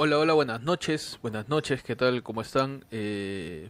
[0.00, 1.18] Hola, hola, buenas noches.
[1.22, 2.22] Buenas noches, ¿qué tal?
[2.22, 2.84] ¿Cómo están?
[2.92, 3.68] Eh,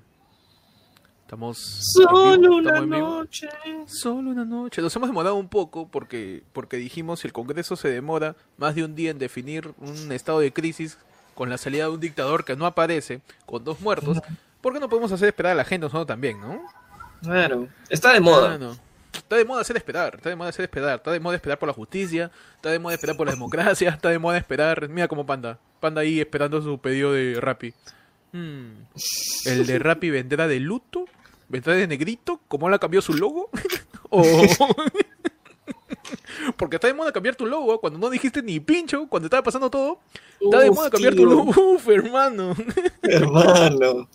[1.22, 1.56] Estamos.
[1.94, 3.08] Solo en vivo, una estamos en vivo.
[3.08, 3.48] noche.
[3.86, 4.82] Solo una noche.
[4.82, 8.84] Nos hemos demorado un poco porque, porque dijimos si el Congreso se demora más de
[8.84, 10.98] un día en definir un estado de crisis
[11.34, 14.20] con la salida de un dictador que no aparece, con dos muertos,
[14.60, 16.60] ¿por qué no podemos hacer esperar a la gente nosotros también, no?
[17.22, 18.58] Claro, está de moda.
[19.28, 21.66] Está de moda hacer esperar, está de moda hacer esperar, está de moda esperar por
[21.66, 25.26] la justicia, está de moda esperar por la democracia, está de moda esperar, mira como
[25.26, 27.74] Panda, Panda ahí esperando su pedido de Rappi.
[28.32, 28.70] Hmm,
[29.44, 31.04] ¿El de Rappi vendrá de luto?
[31.46, 32.40] ¿Vendrá de negrito?
[32.48, 33.50] ¿Cómo la cambió su logo?
[34.08, 34.24] ¿O...
[36.56, 39.68] Porque está de moda cambiar tu logo cuando no dijiste ni pincho, cuando estaba pasando
[39.68, 40.00] todo.
[40.40, 41.50] Está de moda cambiar tu logo.
[41.74, 42.56] Uf, hermano.
[43.02, 44.08] Hermano.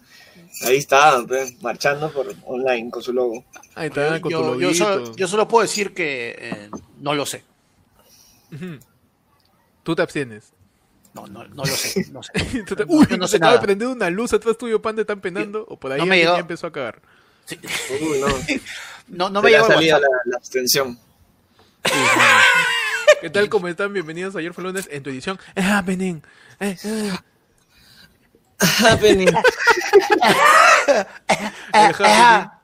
[0.65, 3.43] Ahí está, pues, marchando por online con su logo.
[3.75, 4.73] Ahí está, con tu yo, yo loguito.
[4.73, 7.43] solo, yo solo puedo decir que eh, no lo sé.
[9.83, 10.53] Tú te abstienes.
[11.13, 12.05] No, no, no lo sé.
[12.11, 12.31] No sé.
[12.67, 13.61] Tú te- No, Uy, yo no se sé de nada.
[13.61, 15.65] prender una luz atrás tuyo, Panda, están penando.
[15.69, 16.35] O por ahí No me llegó.
[16.37, 17.01] empezó a cagar.
[17.45, 17.59] Sí.
[18.01, 18.27] Uy, no.
[19.09, 19.81] No, no me llegó WhatsApp.
[19.81, 20.97] la, la abstención.
[21.83, 21.91] Sí.
[23.21, 23.49] ¿Qué tal?
[23.49, 23.91] ¿Cómo están?
[23.91, 25.37] Bienvenidos a Ayer fue lunes en tu edición.
[25.53, 26.21] Es happening.
[26.61, 27.11] Eh, eh.
[28.63, 29.27] Happening.
[31.73, 31.93] El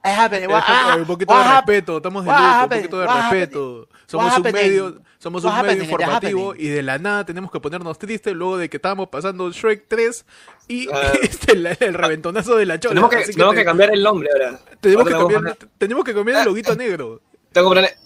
[0.04, 0.50] happening.
[0.52, 3.88] Ah, un poquito de respeto, estamos de luto, un poquito de respeto.
[4.08, 8.34] Somos un medio, somos un medio informativo y de la nada tenemos que ponernos tristes
[8.34, 10.26] luego de que estábamos pasando Shrek 3
[10.68, 11.14] y Claro.
[11.22, 12.92] este, el reventonazo de la chola.
[12.94, 14.60] tenemos que, Así tenemos te- que cambiar el nombre ahora.
[14.80, 17.22] tenemos que cambiar, tenemos que cambiar el loguito negro.
[17.52, 17.98] Tengo que ponerle.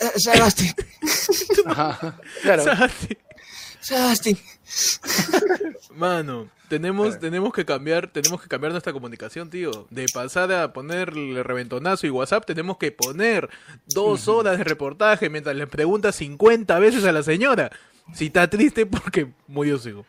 [0.00, 0.74] eh, Sebastián.
[5.94, 9.86] Mano, tenemos, tenemos que cambiar, tenemos que cambiar nuestra comunicación, tío.
[9.90, 13.48] De pasar a ponerle reventonazo y WhatsApp, tenemos que poner
[13.86, 17.70] dos horas de reportaje mientras le pregunta 50 veces a la señora
[18.14, 20.06] si está triste porque murió su hijo.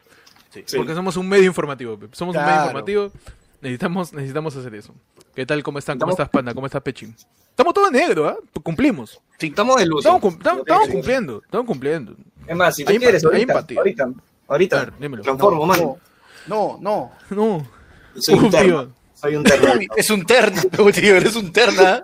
[0.51, 0.63] Sí.
[0.75, 3.11] Porque somos un medio informativo, somos un medio informativo.
[3.61, 4.93] Necesitamos, necesitamos hacer eso.
[5.35, 5.61] ¿Qué tal?
[5.63, 5.97] ¿Cómo están?
[5.99, 6.53] ¿Cómo estás, Panda?
[6.53, 7.15] ¿Cómo estás, Pechín?
[7.49, 8.35] Estamos todos negro, ¿ah?
[8.63, 9.21] Cumplimos.
[9.37, 9.99] Sí, estamos de luz.
[9.99, 12.15] Estamos, cum- estamos- estamos cumpliendo, estamos cumpliendo.
[12.47, 13.65] Es más, si tú Hay quieres, ahorita,
[14.51, 15.23] ahorita, ver, dímelo.
[15.23, 15.97] transformo, mano.
[16.47, 17.11] No, no.
[17.29, 17.65] No.
[18.17, 18.91] Soy un Uf, tío.
[19.15, 19.73] Soy un terno.
[19.73, 20.61] Uy, es un terna,
[20.93, 22.03] tío, eres un terna.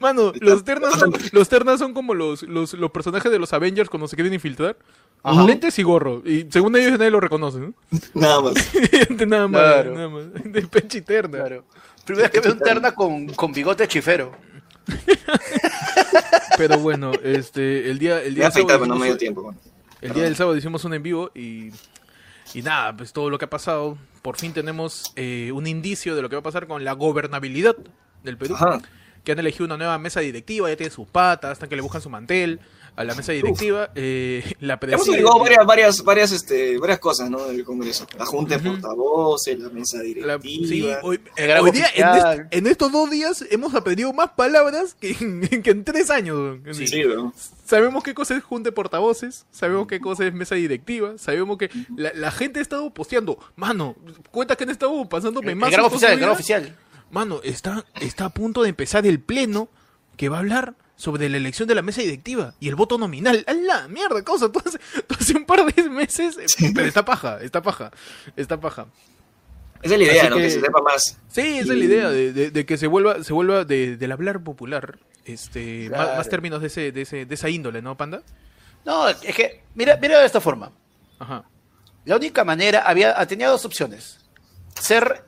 [0.00, 3.88] Mano, los ternas son, los ternas son como los, los, los personajes de los Avengers
[3.88, 4.76] cuando se quieren infiltrar.
[5.22, 5.44] Ajá.
[5.44, 6.20] Lentes y gorro.
[6.26, 7.72] Y según ellos nadie lo reconoce, ¿no?
[8.14, 8.54] Nada más.
[9.26, 9.94] nada más, Claro.
[9.94, 10.24] nada más.
[10.44, 11.38] De pechi terna.
[11.38, 11.64] Claro.
[12.04, 14.32] Primera vez que veo un terna con, con bigote chifero.
[16.58, 19.42] Pero bueno, este, el día, el día afeitar, pero no me dio tiempo.
[19.44, 19.58] mano.
[20.02, 21.70] El día del sábado hicimos un en vivo y,
[22.52, 23.96] y nada, pues todo lo que ha pasado.
[24.20, 27.76] Por fin tenemos eh, un indicio de lo que va a pasar con la gobernabilidad
[28.22, 28.56] del Perú.
[28.56, 28.80] Ajá.
[29.24, 32.02] Que han elegido una nueva mesa directiva, ya tiene sus patas, están que le buscan
[32.02, 32.60] su mantel
[32.94, 33.90] a la mesa directiva.
[33.94, 37.46] Eh, la Hemos averiguado varias, varias, varias, este, varias cosas, ¿no?
[37.46, 38.06] Del Congreso.
[38.18, 40.02] La Junta de Portavoces, la mesa La-
[40.38, 40.38] directiva.
[40.68, 42.40] sí, hoy, El hoy día, en, oficial.
[42.40, 46.58] est- en estos dos días hemos aprendido más palabras que en, que en tres años.
[46.72, 47.32] Sí, sí, ¿no?
[47.64, 51.70] Sabemos qué cosa es junta de portavoces, sabemos qué cosa es mesa directiva, sabemos que
[51.96, 53.38] la, la gente ha estado posteando.
[53.56, 53.96] Mano,
[54.30, 55.70] cuenta que han estado pasándome El más.
[55.70, 56.76] gran oficial, el gran oficial.
[57.10, 59.68] Mano, está, está a punto de empezar el pleno
[60.16, 63.44] que va a hablar sobre la elección de la mesa directiva y el voto nominal.
[63.48, 64.52] ¡A la mierda, cosa!
[64.52, 64.62] Todo
[65.18, 66.36] hace, un par de meses.
[66.38, 67.90] eh, Pero está paja, está paja,
[68.36, 68.86] está paja.
[69.82, 70.36] Esa es la idea, ¿no?
[70.36, 70.42] Que...
[70.42, 71.18] que- se sepa más.
[71.28, 74.12] Sí, esa es la idea, de, de- de que se vuelva, se vuelva de, del
[74.12, 76.16] hablar popular, este, más, Claro.
[76.18, 78.22] más términos de, ese, de, ese, de esa índole, ¿no, Panda?
[78.84, 80.70] No, es que, mira, mira de esta forma.
[81.18, 81.44] Ajá.
[82.04, 84.20] La única manera, había, tenía dos opciones.
[84.80, 85.24] Ser,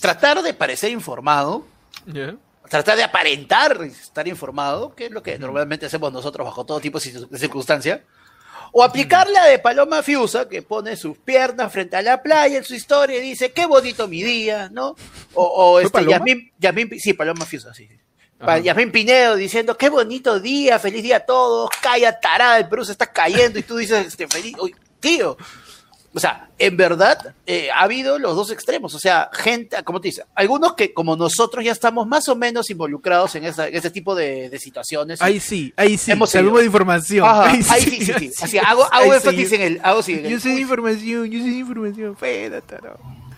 [0.00, 1.64] tratar de parecer informado,
[2.06, 2.34] ¿Ya?
[2.68, 6.98] Tratar de aparentar estar informado, que es lo que normalmente hacemos nosotros bajo todo tipo
[6.98, 8.02] de circun- de circunstancia,
[8.72, 12.64] o aplicar la de Paloma Fiusa, que pone sus piernas frente a la playa en
[12.64, 14.96] su historia y dice, qué bonito mi día, ¿no?
[15.34, 16.10] O, o ¿Fue este?
[16.10, 17.88] Yasmín, Yasmín sí, Paloma Fiusa, sí.
[18.40, 18.58] Ajá.
[18.58, 22.92] Yasmín Pinedo diciendo, qué bonito día, feliz día a todos, calla tarada, el Perú se
[22.92, 25.36] está cayendo y tú dices, este, feliz, Uy, tío.
[26.16, 28.94] O sea, en verdad eh, ha habido los dos extremos.
[28.94, 32.70] O sea, gente, como te dice, algunos que como nosotros ya estamos más o menos
[32.70, 35.20] involucrados en, esa- en ese tipo de, de situaciones.
[35.20, 37.26] Ahí sí, ahí sí, Hemos de información.
[37.28, 38.30] Ajá, ahí ahí sí, sí, sí.
[38.42, 39.80] Así, hago, hago sí, énfasis en el.
[39.82, 42.16] Hago sí, en el- Yo sé de información, yo sé de información.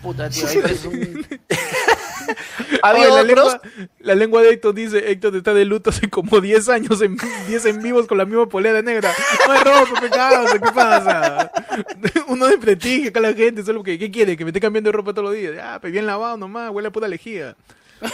[0.03, 1.27] Puta, tío, ahí es un-
[2.83, 3.27] ha Oye, habido la, otros.
[3.27, 3.61] lengua,
[4.01, 7.17] la lengua de Héctor dice, Héctor está de luto hace como 10 años, en
[7.49, 9.13] 10 en vivos con la misma polera negra.
[9.47, 10.53] No hay ropa, ¿qué pasa?
[10.53, 11.53] ¿Qué pasa?
[12.29, 14.37] Uno de prestigio acá la gente, solo que, ¿qué quiere?
[14.37, 15.55] Que me esté cambiando de ropa todos los días.
[15.63, 17.57] Ah, pues bien lavado nomás, huele a puta lejía.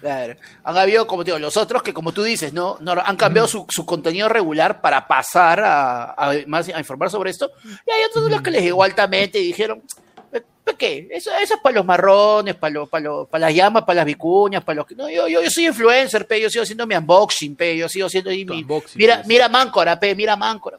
[0.00, 0.34] Claro.
[0.64, 3.48] Han habido, como te digo, los otros que, como tú dices, no, no han cambiado
[3.48, 7.50] su, su contenido regular para pasar a, a más a informar sobre esto.
[7.64, 9.82] Y hay otros los que les llegó altamente y dijeron,
[10.30, 11.08] ¿para qué?
[11.10, 14.06] Eso, eso es para los marrones, para, los, para, los, para las llamas, para las
[14.06, 14.94] vicuñas, para los que.
[14.94, 18.06] No, yo, yo, yo soy influencer, pe, yo sigo haciendo mi unboxing, pe, yo sigo
[18.06, 18.42] haciendo mi.
[18.62, 19.26] unboxing, mira, pues.
[19.28, 20.78] mira Máncora, pe, mira Máncora.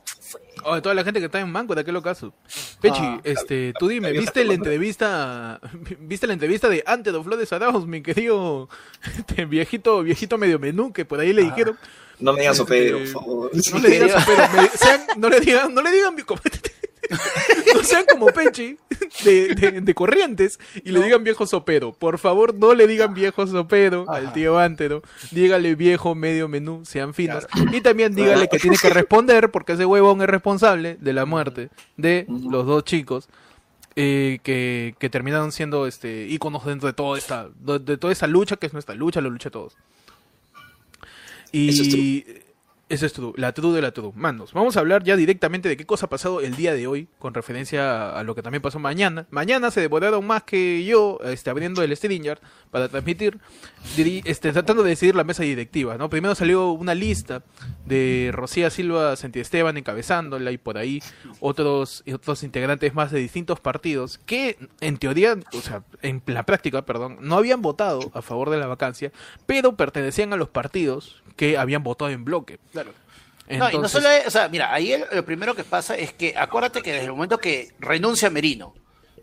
[0.64, 2.34] Oh, toda la gente que está en Manco, ¿de qué lo caso?
[2.82, 5.62] Pechi, Ah, este, tú dime, ¿viste la entrevista,
[6.00, 8.68] viste la entrevista de Ante dos Flores Arauz, mi querido
[9.18, 11.78] este, viejito, viejito medio menú, que por ahí le dijeron,
[12.20, 13.52] No me digan Este, sopero, por favor.
[13.54, 16.42] no le sopero, sean- no le digan, no le digan como-
[17.75, 18.77] no sean como Pechi
[19.24, 21.94] de, de- de corrientes y le digan viejo sopero.
[21.94, 25.01] Por favor, no le digan viejo sopero al tío Antero.
[25.31, 27.48] Dígale viejo medio menú, sean finos.
[27.71, 31.69] Y también dígale que tiene que responder porque ese huevón es responsable de la muerte
[31.98, 33.30] de los dos chicos.
[33.95, 38.27] eh, que, que terminaron siendo este íconos dentro de toda esta de, de toda esa
[38.27, 39.75] lucha que es nuestra lucha, la lucha de todos.
[41.51, 42.25] Y
[42.89, 44.13] Eso es true, la true de la true.
[44.16, 47.10] Manos, vamos a hablar ya directamente de qué cosa ha pasado el día de hoy,
[47.19, 49.28] con referencia a, lo que también pasó mañana.
[49.30, 52.39] Mañana se devoraron más que yo, este, abriendo el Stringer
[52.72, 53.39] para transmitir,
[53.98, 56.10] este, tratando de decidir la mesa directiva, ¿no?
[56.10, 57.44] Primero salió una lista
[57.86, 61.04] de Rocía Silva Esteban encabezándola y por ahí
[61.42, 66.86] otros, otros integrantes más de distintos partidos que en teoría, o sea, en la práctica,
[66.86, 69.12] perdón, no habían votado a favor de la vacancia,
[69.45, 72.60] pero pertenecían a los partidos que habían votado en bloque.
[73.50, 76.14] No, y no solo es- o sea, mira, ahí el- lo primero que pasa es
[76.14, 78.74] que acuérdate que desde el momento que renuncia Merino,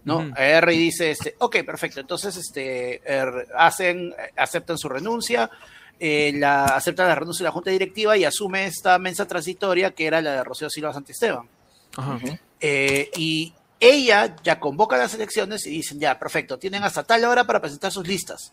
[0.04, 0.18] ¿no?
[0.18, 0.32] Ujú.
[0.36, 5.50] R dice, este, ok, perfecto, entonces este, er, hacen, aceptan su renuncia,
[6.00, 10.06] eh, la, aceptan la renuncia de la Junta Directiva y asume esta mesa transitoria que
[10.06, 11.46] era la de Rocío Silva Santisteban.
[11.96, 12.18] Ajá.
[12.60, 17.44] Eh, y ella ya convoca las elecciones y dicen, ya, perfecto, tienen hasta tal hora
[17.44, 18.52] para presentar sus listas.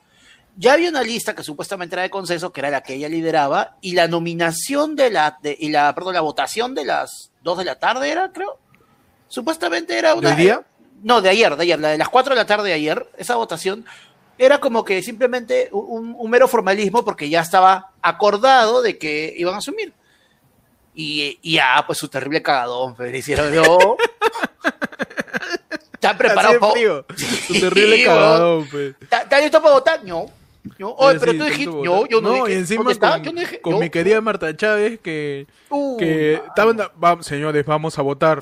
[0.57, 3.77] Ya había una lista que supuestamente era de consenso, que era la que ella lideraba,
[3.81, 7.65] y la nominación de la, de- y la, perdón, la votación de las 2 de
[7.65, 8.59] la tarde era, creo.
[9.27, 10.29] Supuestamente era una...
[10.29, 10.61] ¿Del día?
[11.03, 13.35] No, de ayer, de ayer, la de las 4 de la tarde de ayer, esa
[13.35, 13.85] votación
[14.37, 19.53] era como que simplemente un, un mero formalismo porque ya estaba acordado de que iban
[19.55, 19.93] a asumir.
[20.93, 23.95] Y, y ya, pues su terrible cagadón, le hicieron yo.
[25.93, 27.03] ¿Están preparados de.
[27.47, 28.95] Tu terrible cagadón, pues.
[28.99, 30.03] ¿Está está listo para votar?
[30.03, 30.25] No.
[30.77, 30.91] No.
[30.93, 32.51] Oye, pero tú dijiste, no, yo no, dije.
[32.53, 33.61] y encima con, Yo no dije.
[33.61, 33.79] con yo.
[33.79, 38.39] mi querida Marta Chávez que, Uh, que estaban, vamos, señores, vamos a votar.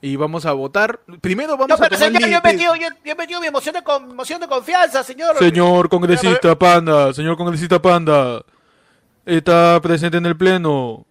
[0.00, 1.00] Y vamos a votar.
[1.20, 3.74] Primero vamos No, a tomar señor, yo he metido, yo, yo he metido mi emoción
[3.74, 5.36] de, con, emoción de confianza, señor.
[5.38, 8.42] Señor congresista Panda, señor congresista Panda,
[9.26, 11.04] ¿está presente en el pleno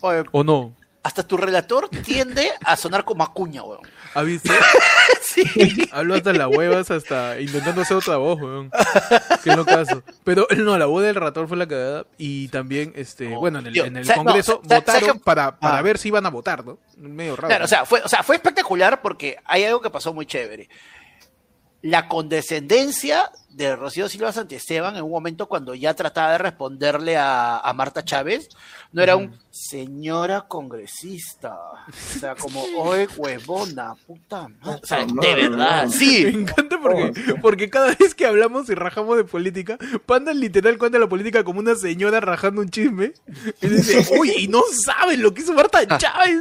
[0.00, 0.72] Oye, o no?
[1.02, 3.82] hasta tu relator tiende a sonar como acuña, weón.
[4.14, 4.50] ¿Ha visto?
[5.36, 5.88] Sí.
[5.92, 8.70] Hablo hasta las huevas, hasta intentando hacer otra voz, weón.
[9.44, 10.02] Que no caso.
[10.24, 12.06] Pero no, la voz del relator fue la cagada.
[12.18, 15.56] Y también, este, No, bueno, en el, tío, en el sa- no, Congreso votaron para,
[15.58, 15.82] para Ah.
[15.82, 16.78] ver si iban a votar, ¿no?
[16.96, 17.48] Medio raro.
[17.48, 20.68] Claro, o sea, fue, o sea, fue espectacular porque hay algo que pasó muy chévere.
[21.86, 27.58] La condescendencia de Rocío Silva Santiesteban en un momento cuando ya trataba de responderle a,
[27.58, 28.48] a Marta Chávez,
[28.92, 31.54] no era un señora congresista.
[31.54, 34.80] O sea, como, oye, huevona, puta madre.
[34.82, 35.90] O sea, de verdad, no.
[35.90, 36.26] Me sí.
[36.26, 41.08] encanta porque, porque cada vez que hablamos y rajamos de política, Panda literal cuenta la
[41.08, 43.12] política como una señora rajando un chisme.
[43.62, 46.40] Y dice, uy, y no saben lo que hizo Marta Chávez.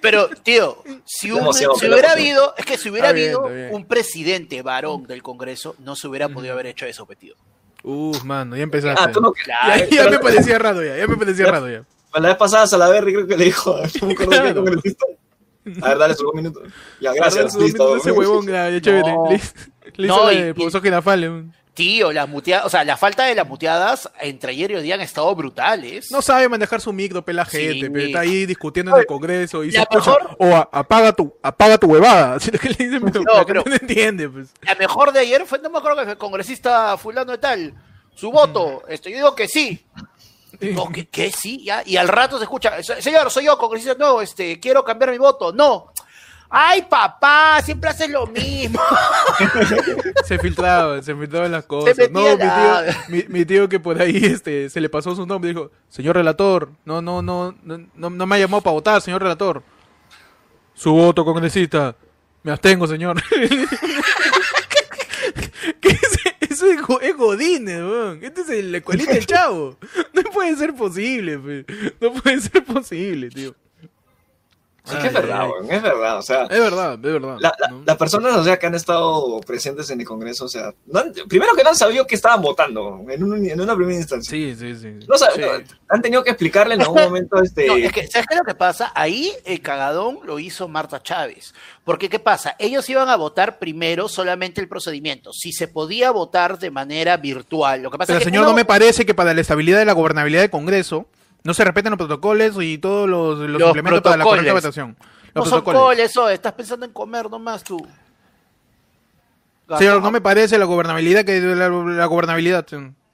[0.00, 5.06] Pero, tío, si, un- hubiera habido, es que si hubiera bien, habido un presidente varón
[5.06, 7.34] del Congreso, no se hubiera podido haber hecho eso, tío.
[7.82, 9.02] Uf, mano, ya empezaste.
[9.02, 9.32] Ah, tú no.
[9.32, 9.84] Claro.
[9.90, 11.84] ya, ya me parecía raro ya, ya me parecía raro ya.
[12.14, 14.54] La vez pasada Salaverry creo que le dijo, no me acuerdo Claro.
[14.54, 15.04] congresista.
[15.82, 16.62] A ver, dale sus dos minutos.
[17.00, 17.54] Ya, gracias.
[17.56, 17.96] Listo.
[17.96, 19.12] Ese huevón, ya, ya chévere.
[19.12, 19.28] No.
[19.30, 19.40] Le,
[19.96, 21.44] le No, y- y- profesor Girafale.
[21.74, 24.94] Tío, las muteadas, o sea, la falta de las muteadas entre ayer y hoy día
[24.94, 26.08] han estado brutales.
[26.12, 27.58] No sabe manejar su micro, pela Sí.
[27.58, 30.68] gente, pero está ahí discutiendo en el Congreso y se La escucha, mejor- o a-
[30.70, 32.34] apaga tu, apaga tu huevada.
[32.36, 34.50] Así que le dicen, pero, No, pero- no entiende, pues.
[34.62, 37.74] La mejor de ayer fue, no me acuerdo que fue el congresista fulano de tal.
[38.14, 39.84] Su voto, este, yo digo que sí.
[40.60, 41.82] No, que, que sí, ya.
[41.84, 45.18] Y al rato se escucha, "Se- señor, soy yo, congresista, no, este, quiero cambiar mi
[45.18, 45.52] voto.
[45.52, 45.90] No.
[46.56, 48.80] Ay, papá, siempre haces lo mismo.
[50.24, 51.96] Se filtraban, se filtraban las cosas.
[51.96, 55.26] Se No, mi tío, mi, mi tío que por ahí este, se le pasó su
[55.26, 59.02] nombre dijo, señor relator, no, no, no, no, no, no me ha llamado para votar,
[59.02, 59.64] señor relator.
[60.74, 61.96] Su voto, congresista.
[62.44, 63.20] Me abstengo, señor.
[65.80, 66.18] ¿Qué es?
[66.50, 68.22] Eso es, es Godínez, weón.
[68.22, 69.76] Este es el, escuelita del chavo.
[70.12, 71.66] No puede ser posible, pe.
[72.00, 73.56] No puede ser posible, tío.
[74.86, 76.18] Sí, que es verdad, es verdad.
[76.18, 77.36] O sea, Es verdad, es verdad.
[77.40, 77.82] la- la- ¿no?
[77.86, 81.12] las personas, o sea, que han estado presentes en el Congreso, o sea, no han-
[81.26, 84.28] primero que no han sabido que estaban votando en, un- en una primera instancia.
[84.30, 85.06] Sí, sí, sí.
[85.08, 85.40] No saben, Sí.
[85.70, 87.66] no, han tenido que explicarle en algún momento este.
[87.66, 88.92] No, es que, ¿sabes qué es lo que pasa?
[88.94, 91.54] Ahí el cagadón lo hizo Marta Chávez.
[91.84, 92.54] Porque, ¿qué pasa?
[92.58, 95.32] Ellos iban a votar primero solamente el procedimiento.
[95.32, 97.82] Si se podía votar de manera virtual.
[97.82, 99.78] Lo que pasa Pero, es que señor, uno- no me parece que para la estabilidad
[99.78, 101.06] de la gobernabilidad del Congreso
[101.44, 104.96] no se respeten los protocolos y todos los, los, Los implementos para la correcta votación.
[104.98, 105.82] no Los son protocolos.
[105.82, 107.78] coles, oh, estás pensando en comer nomás tú.
[109.78, 112.66] Señor, no me parece la gobernabilidad que la, la gobernabilidad.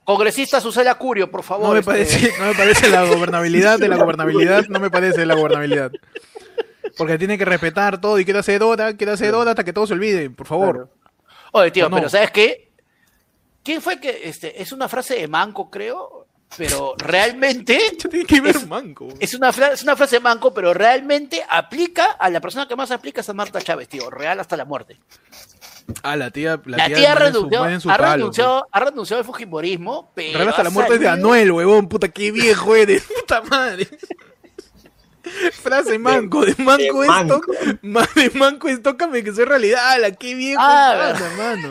[0.05, 1.69] Congresista Susela Curio, por favor.
[1.69, 5.27] No me este, parece, no me parece la gobernabilidad de la gobernabilidad, no me parece
[5.27, 5.93] la gobernabilidad.
[6.97, 9.87] Porque tiene que respetar todo y quiere hacer hora, quiere hacer hora hasta que todo
[9.87, 10.91] se olvide, por favor.
[11.53, 11.97] Oye, tío, ¿O no?
[11.97, 12.73] pero ¿sabes qué?
[13.63, 16.20] ¿Quién fue que, este, es una frase de Manco, creo,
[16.57, 19.09] pero realmente ¿Qué tiene que ver Es- manco?
[19.19, 23.21] es una, es una frase Manco, pero realmente aplica a la persona que más aplica
[23.21, 24.99] es a Marta Chávez, tío, real hasta la muerte.
[26.04, 27.12] Ah, la tía, la La, tía, tía
[27.73, 30.38] en su- en ha, palo, renunciado, ha renunciado al Fujimorismo, pero.
[30.38, 33.88] Real hasta ha la muerte es de Anuel, huevón, puta, qué viejo eres, puta madre.
[35.63, 37.43] Frase manco, de manco de esto, manco.
[37.83, 41.71] ma- de manco es tócame que soy realidad, ala, qué viejo Ah, es, mano.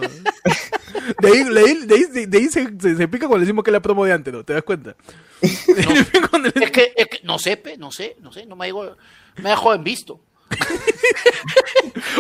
[1.22, 3.70] De ahí, de ahí, de ahí, de ahí se, se, se pica cuando decimos que
[3.72, 4.44] es la promo de antes, ¿no?
[4.44, 4.96] ¿Te das cuenta?
[5.42, 8.96] Le- Es que, es que no sé, pe, no sé, no sé, no me digo,
[9.38, 10.20] me dejó en visto.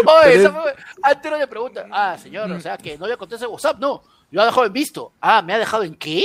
[0.05, 3.17] Oye, esa es- fue- antes no le pregunta, ah, señor, o sea, que no le
[3.17, 5.13] conteste WhatsApp, no, yo ha dejado en visto.
[5.21, 6.23] Ah, ¿me ha dejado en qué?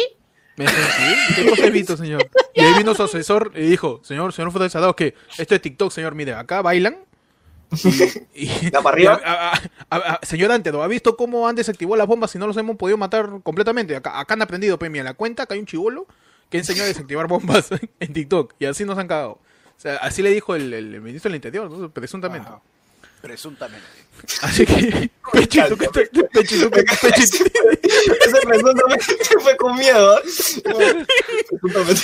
[0.56, 1.34] Me dijo, ¿qué?
[1.42, 2.28] ¿Qué cosa he visto, señor?
[2.54, 6.14] Y ahí vino su asesor y dijo, señor, señor fotodesador, que esto es TikTok, señor,
[6.14, 6.96] mire, acá bailan.
[8.34, 9.20] Y, y- ¿Da para arriba?
[9.20, 12.38] y a- a- a- a- señor Antedo, ¿ha visto cómo han desactivado las bombas y
[12.38, 13.96] no los hemos podido matar completamente?
[13.96, 16.06] Acá, acá han aprendido, pe, mira, la cuenta que hay un chivolo
[16.50, 17.70] que enseñó a desactivar bombas
[18.00, 19.32] en TikTok y así nos han cagado.
[19.76, 21.90] O sea, así le dijo el, el ministro del Interior, ¿no?
[21.90, 22.48] presuntamente.
[23.24, 23.86] Presuntamente.
[24.42, 26.28] Así que, Pechito, ¿qué tal?
[26.30, 26.98] Pechito, ¿qué tal?
[27.00, 27.44] Pechito.
[27.82, 29.04] Ese presuntamente
[29.40, 30.18] fue con miedo.
[30.18, 30.22] ¿eh?
[31.48, 32.02] Presuntamente.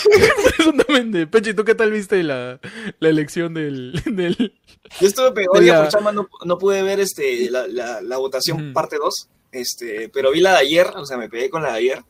[0.57, 1.27] Presuntamente.
[1.27, 2.59] Pechi, ¿tú qué tal viste la,
[3.01, 4.55] la elección del, del...
[4.99, 8.65] Yo estuve pegado la- por chamba, no, no pude ver este, la, la, la votación
[8.65, 8.73] Ujú.
[8.73, 11.79] parte 2, este, pero vi la de ayer, o sea, me pegué con la de
[11.79, 12.03] ayer.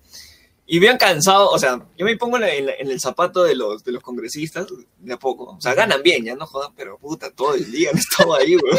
[0.72, 4.00] Y bien cansado, o sea, yo me pongo en, el zapato de los, de los
[4.04, 5.56] congresistas de a poco.
[5.56, 8.54] O sea, ganan bien, ya no jodan, pero puta, todo el día han estado ahí,
[8.54, 8.78] weón.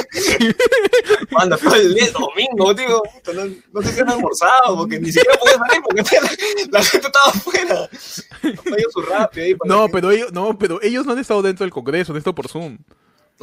[1.31, 3.01] Manda todo el día, domingo, tío.
[3.33, 6.31] no, no sé si han almorzado, porque ni siquiera podía salir, porque la,
[6.79, 7.89] la gente estaba afuera.
[8.41, 9.55] No dio su rápido ahí.
[9.55, 12.17] para No, que- pero ellos, no, pero ellos no han estado dentro del Congreso, han
[12.19, 12.77] estado por Zoom.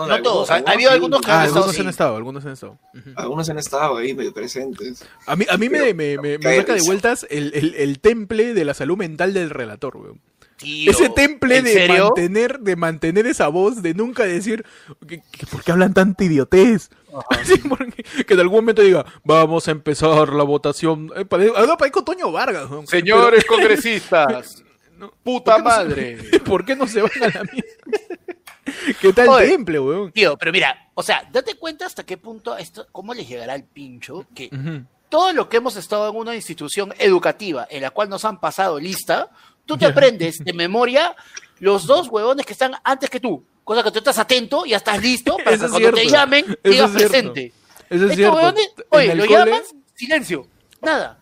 [0.07, 1.83] No todos, ha- ha habido algunos que Ah, han estado algunos sí.
[1.83, 2.79] han estado, algunos han estado.
[3.17, 5.05] Algunos han estado ahí medio presentes.
[5.27, 7.99] A mí, a mí me, Pero- me, me, me saca de vueltas el, el, el
[8.01, 10.21] temple de la salud mental del relator, weón.
[10.57, 12.05] Tío, Ese temple ¿en de serio?
[12.07, 14.65] mantener, de mantener esa voz, de nunca decir
[15.07, 16.91] que, que ¿por qué hablan tanta idiotez?
[17.69, 21.13] Porque- que en algún momento diga, vamos a empezar la votación.
[21.15, 21.25] Eh,
[21.57, 22.69] ahora parezco Toño Vargas.
[22.87, 24.65] Señores congresistas,
[24.99, 26.19] No, puta ¿por qué no se- madre.
[26.45, 28.38] ¿Por qué no se van a la mierda?
[29.01, 29.49] ¿Qué tal Oye.
[29.49, 30.13] temple, weón?
[30.13, 33.65] Tío, pero mira, o sea, date cuenta hasta qué punto esto, cómo les llegará el
[33.65, 34.85] pincho que Ujú.
[35.09, 38.79] todo lo que hemos estado en una institución educativa en la cual nos han pasado
[38.79, 39.31] lista,
[39.67, 41.15] tú te aprendes de memoria
[41.61, 43.45] los dos huevones que están antes que tú.
[43.65, 46.59] Cosa que tú estás atento y ya estás listo para Eso que cuando te llamen
[46.65, 47.53] digas es presente.
[47.91, 48.37] Eso es Estos cierto.
[48.37, 50.47] huevones, oye, lo cole- llamas, silencio,
[50.81, 51.19] nada.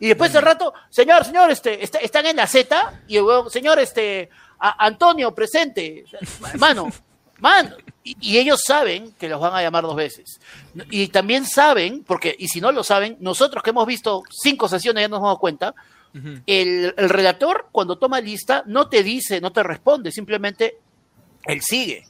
[0.00, 3.50] Y después de rato, señor, señor, este, está- están en la Z, y el huevón,
[3.50, 6.04] señor, este, a- Antonio, presente,
[6.58, 6.88] mano,
[7.38, 7.76] mano.
[8.04, 10.40] Y, y ellos saben que los van a llamar dos veces.
[10.90, 15.02] Y también saben, porque, y si no lo saben, nosotros que hemos visto cinco sesiones
[15.02, 15.74] ya nos hemos dado cuenta,
[16.46, 20.78] el, el redactor cuando toma lista no te dice, no te responde, simplemente
[21.44, 22.04] él sigue.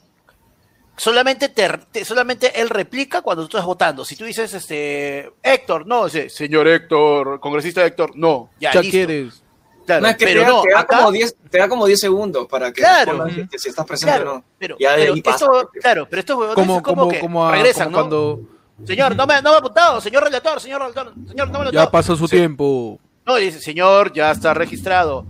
[0.97, 4.03] Solamente, te, te- solamente él replica cuando tú estás votando.
[4.03, 8.91] Si tú dices, este, Héctor, no, dice, señor Héctor, congresista Héctor, no, ya, Ya listo.
[8.91, 9.43] quieres.
[9.89, 11.67] Claro, No, es que pero te, da, no, te da acá- como 10, te da
[11.69, 13.11] como 10 segundos para que Claro.
[13.11, 14.43] respondas que- que si estás presente claro, o no.
[14.57, 15.45] pero, Ya pero ahí pasa.
[15.45, 17.97] esto- claro, pero estos huevones Como, es como, como, que como, a- regresan, como ¿no?
[18.03, 18.41] cuando
[18.85, 21.71] Señor, no me, no me ha apuntado, señor relator, señor relator, señor, no me lo
[21.71, 22.97] ya pasó su tiempo.
[23.25, 25.25] No, y dice, señor, ya está registrado.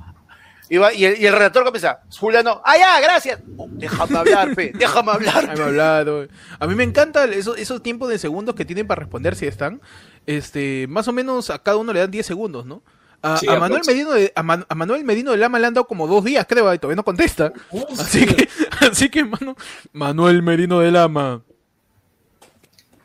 [0.70, 3.40] Y, va- y el, y el redactor comienza, Juliano, ah, ya, gracias.
[3.58, 5.48] Oh, déjame hablar, pe, déjame hablar.
[5.50, 6.28] Ay, me ha hablado.
[6.60, 9.82] A mí me encantan esos, esos tiempos de segundos que tienen para responder si están.
[10.28, 12.84] Este, más o menos a cada uno le dan 10 segundos, ¿no?
[13.22, 13.82] A, Sí, a Manuel.
[13.86, 16.46] Medino de, a, Man- a Manuel Medino de Lama le han dado como dos días,
[16.48, 17.52] creo, y todavía no contesta.
[18.00, 18.48] Así que,
[18.90, 19.58] así que Manu-
[19.92, 21.42] Manuel Medino de Lama.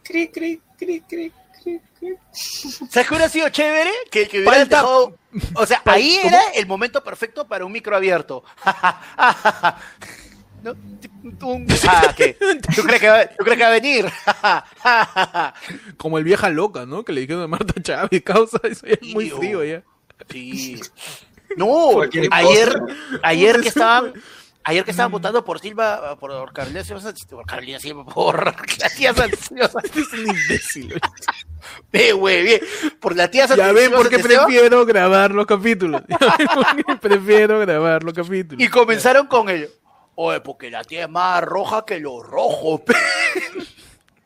[0.05, 2.15] Cri, cri, cri, cri, cri, cri.
[2.33, 3.91] ¿Sabes qué hubiera sido chévere?
[4.11, 5.17] Que, que hubieran dejado...
[5.55, 8.45] O sea, ahí era el momento perfecto para un micro abierto.
[10.63, 10.73] ¿no?
[11.43, 12.37] Un- Ah, ¿qué?
[12.75, 14.07] ¿Tú crees que va, ¿tú crees que va a venir?
[15.97, 17.05] Como el vieja loca, ¿no?
[17.05, 19.83] Que le dijeron a Marta Chávez, causa, eso ya es muy frío ya.
[20.31, 20.81] Sí.
[21.57, 22.01] No,
[22.33, 22.75] ayer,
[23.23, 24.13] ayer que estaban,
[24.65, 28.45] ayer que estaban votando por Silva, por Carolina Silva, por Carolina Silva, por
[28.81, 31.01] la tía Santiago, Este es un imbécil.
[31.93, 32.61] ve, güey, bien,
[32.99, 36.03] por la tía Ya Santiago ven por qué prefiero grabar los capítulos.
[36.09, 38.65] Ya ven por qué prefiero grabar los capítulos.
[38.65, 39.69] y comenzaron con ello.
[40.17, 42.81] Oye, porque la tía es más roja que los rojos.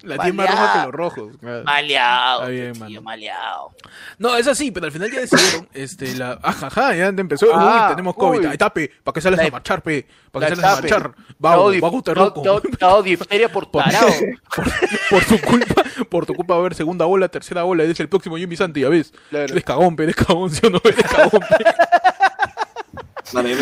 [0.02, 1.36] La tía es más roja que los rojos.
[1.40, 1.64] claro.
[1.64, 3.02] Maleado, Está bien, tío, mano.
[3.02, 3.70] maleado.
[4.18, 7.94] No, es así, pero al final ya decidieron, este, la, ajaja, ya empezó, Ah, uy,
[7.96, 8.56] tenemos COVID, uy.
[8.74, 10.06] pe, ¿para qué sales La- a marchar, pe?
[10.30, 10.88] ¿Para qué sales a tape.
[10.90, 11.14] marchar?
[11.38, 12.42] Dado dif- vago, te te ha- loco.
[12.78, 14.06] dado difteria por tarado.
[14.54, 14.64] por,
[15.10, 18.08] por tu culpa, por tu culpa va a haber segunda ola, tercera ola, es el
[18.08, 19.12] próximo Jimmy Santi, ya ves.
[19.30, 19.52] Claro.
[19.52, 20.80] Eres cagón, pe, eres cagón, ¿sí o no?
[20.84, 21.64] Eres cagón, pe.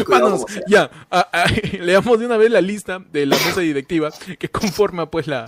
[0.04, 1.46] Cuidado Manos, ya, a- a-
[1.80, 5.46] leamos de una vez la lista de la mesa directiva que conforma pues la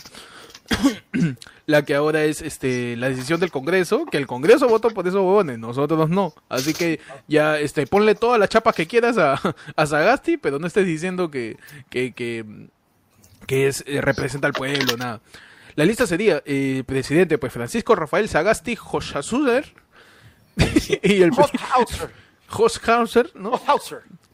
[1.66, 5.20] la que ahora es este la decisión del Congreso, que el Congreso votó por esos
[5.20, 6.34] huevones, nosotros no.
[6.48, 9.40] Así que ya este ponle todas las chapas que quieras a,
[9.76, 11.56] a Sagasti, pero no estés diciendo que
[11.90, 12.44] que, que,
[13.46, 15.20] que es eh, representa al pueblo, nada.
[15.74, 19.72] La lista sería eh, presidente pues Francisco Rafael Sagasti Hoshasuder
[21.02, 22.10] y el Hauser,
[22.50, 23.60] Hoshauser, ¿no?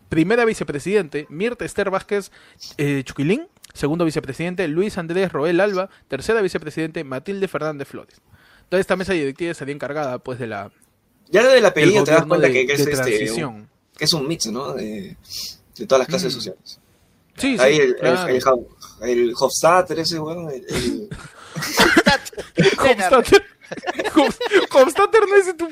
[0.08, 2.30] Primera vicepresidente, Mirta Esther Vázquez
[2.78, 3.48] eh, Chuquilín.
[3.74, 5.90] Segundo vicepresidente, Luis Andrés Roel Alba.
[6.08, 8.20] Tercera vicepresidente, Matilde Fernández Flores.
[8.68, 10.70] Toda esta mesa directiva estaría encargada, pues, de la
[11.30, 14.04] Ya desde el del apellido te das cuenta de, que, que es este, un, que
[14.04, 14.72] es un mix, ¿no?
[14.74, 15.16] De,
[15.76, 16.36] de todas las clases Mm.
[16.36, 16.80] sociales.
[17.36, 18.28] Sí, sí, Ahí el, claro.
[18.28, 18.66] el, el, Hau-
[19.02, 21.08] el Hofstadter, ese weón, el, el-
[22.78, 23.44] Hofstadter.
[24.14, 24.38] Hof-
[24.72, 25.68] Hofstadter no es tu...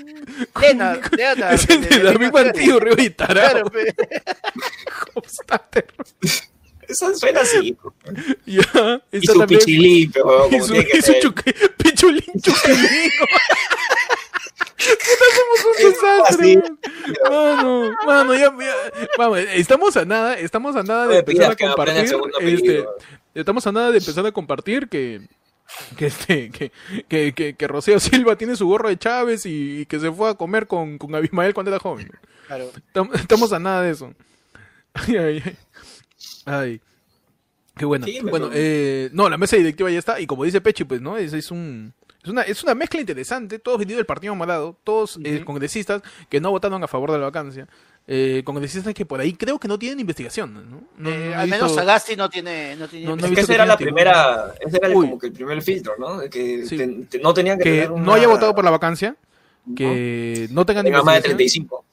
[0.61, 3.71] Leonard, Es el de la misma antiguo, Río y tarado.
[5.14, 5.87] Hofstadter.
[6.92, 7.76] Eso suena así.
[8.46, 11.22] Ya, Y su también- pichilín, pero Y su, tiene que y su ser.
[11.22, 13.11] chuque- pichulín chuquilín.
[14.82, 16.62] Un Es desastre.
[17.30, 21.56] Mano, mano, ya, ya- vamos, estamos a nada, estamos a nada de me empezar a
[21.56, 22.84] compartir, este,
[23.34, 25.20] estamos a nada de empezar a compartir que
[25.96, 26.72] que este que,
[27.08, 30.31] que, que, que Rocío Silva tiene su gorro de Chávez y, y que se fue
[30.31, 32.11] a comer con, con Abimael cuando era joven.
[32.48, 32.70] Claro.
[32.92, 34.12] Tam- Estamos a nada de eso.
[34.94, 35.57] Ay, ay, ay.
[36.44, 36.81] Ay.
[37.76, 37.87] Qué.
[38.05, 40.20] Sí, me bueno, eh, no, la mesa directiva ya está.
[40.20, 41.16] Y como dice Pechi, pues, ¿no?
[41.16, 41.94] Es, es un.
[42.22, 46.40] Es una, es una mezcla interesante, todos venidos del Partido Morado, todos eh, congresistas que
[46.40, 47.66] no votaron a favor de la vacancia,
[48.07, 50.83] eh, congresistas que por ahí creo que no tienen investigación, ¿no?
[50.98, 53.55] No- Eh, no al menos Sagasti no tiene, no tiene No, no Es que esa
[53.55, 55.07] era la primera, ese era el- Uy.
[55.07, 56.18] como que el primer filtro, ¿no?
[56.20, 56.76] De que Sí.
[56.76, 59.16] te- te- no tenían que, que tener no haya votado por la vacancia,
[59.74, 61.85] que no tengan tenga más de investigación 35.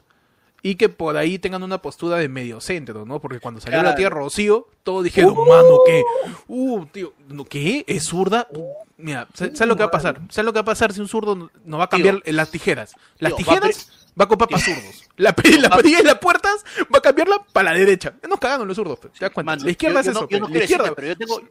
[0.62, 3.19] Y que por ahí tengan una postura de medio centro, ¿no?
[3.19, 3.89] Porque cuando salió Claro.
[3.89, 6.04] la tía Rocío, todos dijeron, mano, ¿qué?
[6.48, 7.84] Uh, tío, ¿no, ¿qué?
[7.88, 8.48] ¿Es zurda?
[8.52, 10.19] Uh, Mira, ¿sabes lo que va a pasar?
[10.30, 12.95] ¿Sabes lo que va a pasar si un zurdo no- va a cambiar las tijeras?
[13.19, 15.04] Las Tío, va a tijeras va a comprar para zurdos.
[15.15, 18.13] La, la perilla de las puertas va a cambiarla para la derecha.
[18.28, 19.52] Nos cagaron los zurdos, ¿te das cuenta?
[19.54, 21.08] Mano, la izquierda yo- es yo eso, no- pe, yo no la izquierda decirte, pero
[21.08, 21.41] yo tengo,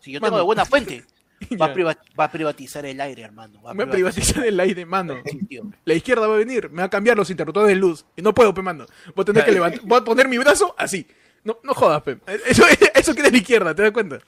[0.00, 0.36] si yo tengo Mano.
[0.38, 1.04] de buena fuente,
[1.60, 1.74] va, a Ya.
[1.74, 3.60] priva- va a privatizar el aire, hermano.
[3.62, 5.16] Va a me va a privatizar el aire, mano.
[5.84, 8.04] La izquierda va a venir, me va a cambiar los interruptores de luz.
[8.16, 8.86] Y no puedo, pe, mano.
[9.14, 11.06] Voy a tener que levantar, voy a poner mi brazo así.
[11.44, 12.18] No, no jodas, pe.
[12.46, 14.18] Eso, eso quiere la izquierda, ¿te das cuenta?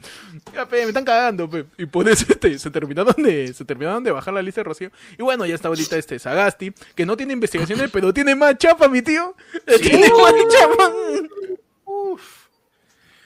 [0.55, 1.64] Ya, pe, me están cagando, pe.
[1.77, 4.92] Y por eso este, se terminaron de, se terminaron de bajar la lista de Rocío.
[5.18, 8.87] Y bueno, ya está ahorita este Sagasti, que no tiene investigaciones, pero tiene más chapa,
[8.87, 9.35] mi tío.
[9.83, 10.92] Tiene más chapa.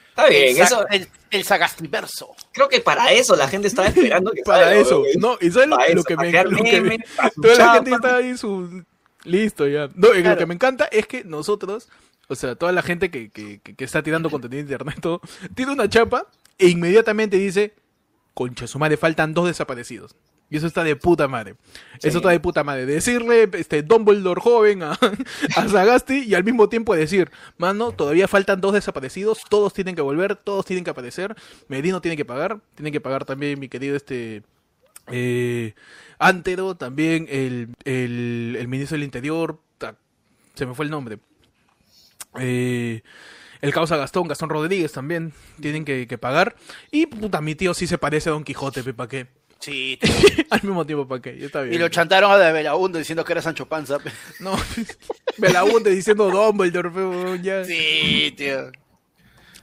[0.09, 0.85] Está bien, eso,
[1.33, 2.35] el, Sagastiverso.
[2.51, 5.69] creo que para eso la gente estaba esperando que Para salga, eso, no, y sabes
[5.69, 7.03] lo, lo eso, que me, lo que-
[7.35, 8.83] su toda la gente está ahí su
[9.23, 9.89] listo ya.
[9.95, 11.89] No, y lo que me encanta es que nosotros,
[12.27, 15.21] o sea, toda la gente que, que, que- que está tirando contenido en internet todo,
[15.55, 17.73] tiene una chapa e inmediatamente dice,
[18.33, 20.15] concha, su madre, faltan dos desaparecidos.
[20.49, 21.55] Y eso está de puta madre.
[21.99, 22.09] Sí.
[22.09, 22.85] Eso está de puta madre.
[22.85, 24.91] Decirle, este, Dumbledore joven a,
[25.55, 30.01] a Sagasti y al mismo tiempo decir, mano, todavía faltan dos desaparecidos, todos tienen que
[30.03, 31.35] volver, todos tienen que aparecer,
[31.69, 34.43] Medino tiene que pagar, tiene que pagar también mi querido este
[35.07, 35.73] eh,
[36.19, 39.97] Antero, también el, el, el ministro del Interior, ta-
[40.53, 41.17] se me fue el nombre.
[42.39, 43.01] Eh,
[43.61, 46.55] el causa Gastón, Gastón Rodríguez también tienen que, que pagar.
[46.91, 49.27] Y puta, mi tío sí se parece a Don Quijote, pe, ¿pa' qué?
[49.63, 50.11] Sí, tío.
[50.49, 51.37] Al mismo tiempo, ¿pa' qué?
[51.37, 51.73] Ya está bien.
[51.75, 53.97] Y lo chantaron a de Belaúndo diciendo que era Sancho Panza.
[54.39, 54.55] No,
[55.37, 57.63] Belaúnde diciendo Dumbledore, ya.
[57.63, 58.71] Sí, tío.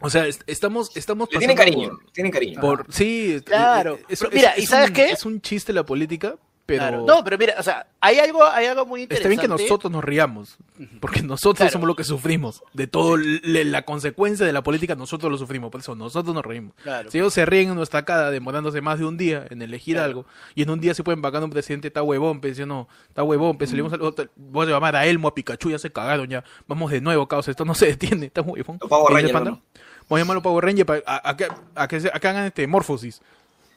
[0.00, 2.60] O sea, est- estamos, estamos Le tienen pasando cariño, tienen cariño.
[2.60, 3.98] Por, sí, Claro.
[4.08, 5.10] es- Pero mira, es ¿y sabes un- qué?
[5.10, 6.36] Es un chiste la política,
[6.78, 7.04] pero Claro.
[7.06, 9.28] No, pero mira, o sea, hay algo, hay algo muy está interesante.
[9.46, 10.56] bien que nosotros nos riamos,
[11.00, 11.72] porque nosotros Claro.
[11.72, 15.70] somos los que sufrimos de todo le- la consecuencia de la política, nosotros lo sufrimos,
[15.70, 16.74] por eso nosotros nos reímos.
[16.83, 17.11] Claro.
[17.11, 20.06] Si ellos se ríen en nuestra cara demorándose más de un día en elegir Claro.
[20.09, 23.22] algo, y en un día se pueden vacar un presidente, está huevón, pensé, no, está
[23.22, 26.44] huevón, pensé, le vamos a, a llamar a Elmo, a Pikachu, ya se cagaron ya,
[26.66, 28.78] vamos de nuevo, caos, esto no se detiene, está huevón.
[28.88, 32.46] Vamos a llamarlo Power Ranger para, a, a que, a, que, se- a que hagan
[32.46, 33.20] este morfosis.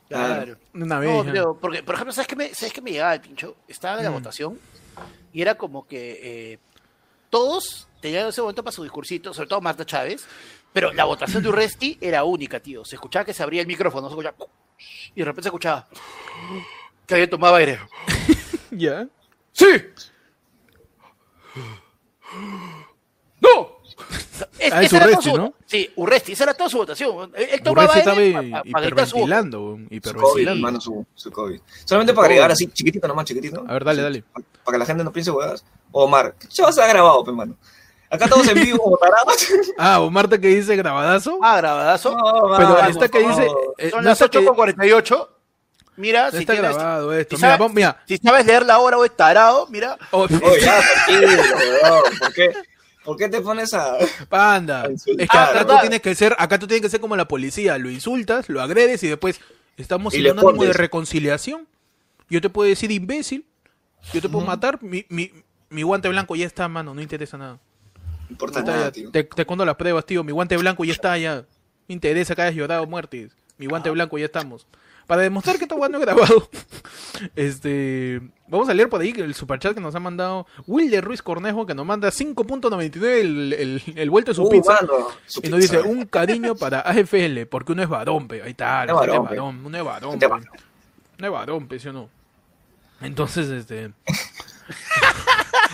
[0.10, 0.58] Claro.
[0.74, 1.10] Una vez.
[1.10, 3.56] No, pero, porque, por ejemplo, ¿sabes qué me, ¿sabes qué me llegaba el pincho?
[3.68, 4.14] Estaba en la Mm.
[4.14, 4.60] votación
[5.34, 6.20] y era como que
[6.54, 6.60] eh,
[7.30, 10.26] todos tenían ese momento para su discursito, sobre todo Marta Chávez,
[10.72, 12.86] pero la votación de Urresti era única, tío.
[12.86, 14.36] Se escuchaba que se abría el micrófono, se escuchaba,
[15.16, 15.88] y de repente se escuchaba
[17.08, 17.80] que alguien tomaba aire.
[18.76, 19.08] Ya.
[19.52, 19.68] ¡Sí!
[23.40, 23.78] ¡No!
[24.60, 25.54] Es- Ah, es Urresti, su- ¿no?
[25.66, 27.32] Sí, Urresti, esa era toda su votación.
[27.36, 28.22] Él, tomaba Urresti estaba
[28.64, 30.52] hiperventilando, Su COVID, hiperventilando.
[30.52, 31.60] hermano, su, su COVID.
[31.86, 33.64] Solamente para agregar así, chiquitito nomás, chiquitito.
[33.68, 34.24] A ver, dale, dale.
[34.34, 35.66] Para, para que la gente no piense huevadas.
[35.92, 37.56] Omar, ¿qué chavas ha grabado, pe, mano?
[38.10, 39.48] Acá todos en vivo, como tarados.
[39.78, 41.40] Ah, o Marta que dice grabadazo.
[41.42, 42.12] Ah, grabadazo.
[42.16, 43.48] No, pero mano, esta que dice.
[43.78, 45.30] eh, Son no las está que- 8 con 48.
[45.96, 47.36] Mira, si está tienes- grabado esto.
[47.36, 48.04] si Mira, sabes- vamos, mira.
[48.08, 49.98] Si sabes leer la hora o es tarado, mira.
[50.12, 52.04] Oh, ya, weón.
[52.20, 52.52] ¿Por qué,
[53.04, 53.98] ¿Por qué te pones a...?
[54.30, 54.84] Panda.
[54.84, 55.82] A Es que acá tú ¿verdad?
[55.82, 59.04] tienes que ser, acá tú tienes que ser como la policía, lo insultas, lo agredes
[59.04, 59.42] y después
[59.78, 61.68] estamos Y en un ánimo de reconciliación.
[62.30, 63.46] Yo te puedo decir imbécil,
[64.14, 65.32] yo te puedo matar, mi, mi,
[65.70, 67.54] mi guante blanco ya está, mano, no interesa nada.
[67.54, 69.12] No importa Está nada, tío.
[69.12, 71.46] te, te cuento las pruebas, tío, mi guante blanco ya está, ya.
[71.88, 73.32] Me interesa que hayas llorado muertes.
[73.58, 74.66] Mi guante blanco ya estamos.
[75.08, 76.50] Para demostrar que esta guante no es grabado.
[77.36, 81.66] Este, vamos a leer por ahí el superchat que nos ha mandado Wilder Ruiz Cornejo
[81.66, 84.74] que nos manda 5.99 el, el, el vuelto de su Uh, pizza.
[84.82, 85.90] mano, su Y nos dice pizza.
[85.90, 88.42] un cariño para AFL, porque uno es varón, pe.
[88.42, 90.28] Ahí está, Es uno es varón, varón, uno es varón, pe.
[90.28, 90.46] varón.
[91.20, 92.10] Uno es varón, pe, ¿sí o no?
[93.02, 93.92] Entonces, este.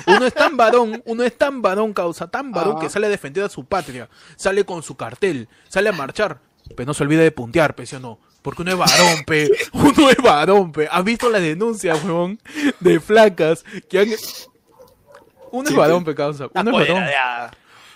[0.08, 2.82] Uno es tan varón, uno es tan varón, causa, tan varón Ajá.
[2.82, 6.40] que sale a defender a su patria, sale con su cartel, sale a marchar,
[6.76, 8.18] pero no se olvide de puntear, pe, ¿sí o no?
[8.42, 10.88] Porque uno es varón, pe, uno es varón, pe.
[10.90, 12.40] ¿Has visto las denuncias, huevón,
[12.80, 14.10] de flacas que han...
[15.52, 17.04] Uno es varón, pe, causa, uno es varón.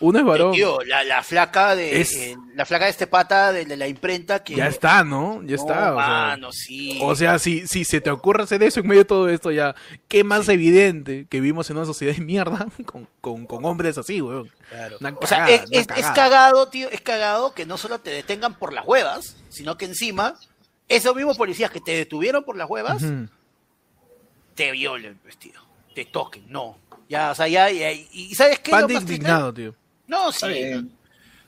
[0.03, 0.51] Uno es varón.
[0.53, 3.87] Tío, la, la flaca de Es- eh, la flaca de este pata de, de la
[3.87, 5.41] imprenta que Ya está, ¿no?
[5.43, 6.37] Ya está, o sea...
[6.51, 6.99] sí.
[7.01, 9.73] O sea, si, si se te ocurre hacer eso en medio de todo esto, ya,
[10.07, 14.21] qué más evidente que vivimos en una sociedad de mierda con, con, con hombres así,
[14.21, 14.51] weón.
[14.69, 14.97] Claro.
[15.21, 18.73] O sea, es, es- es cagado, tío, es cagado que no solo te detengan por
[18.73, 20.35] las huevas, sino que encima
[20.89, 23.01] esos mismos policías que te detuvieron por las huevas
[24.55, 25.61] te violen, vestido,
[25.95, 26.77] te toquen, no.
[27.09, 28.71] Ya, o sea, ya, ya- y, ¿sabes qué?
[28.85, 29.13] triste?
[29.13, 29.75] indignado, tío.
[30.07, 30.47] No, sí.
[30.47, 30.91] bien.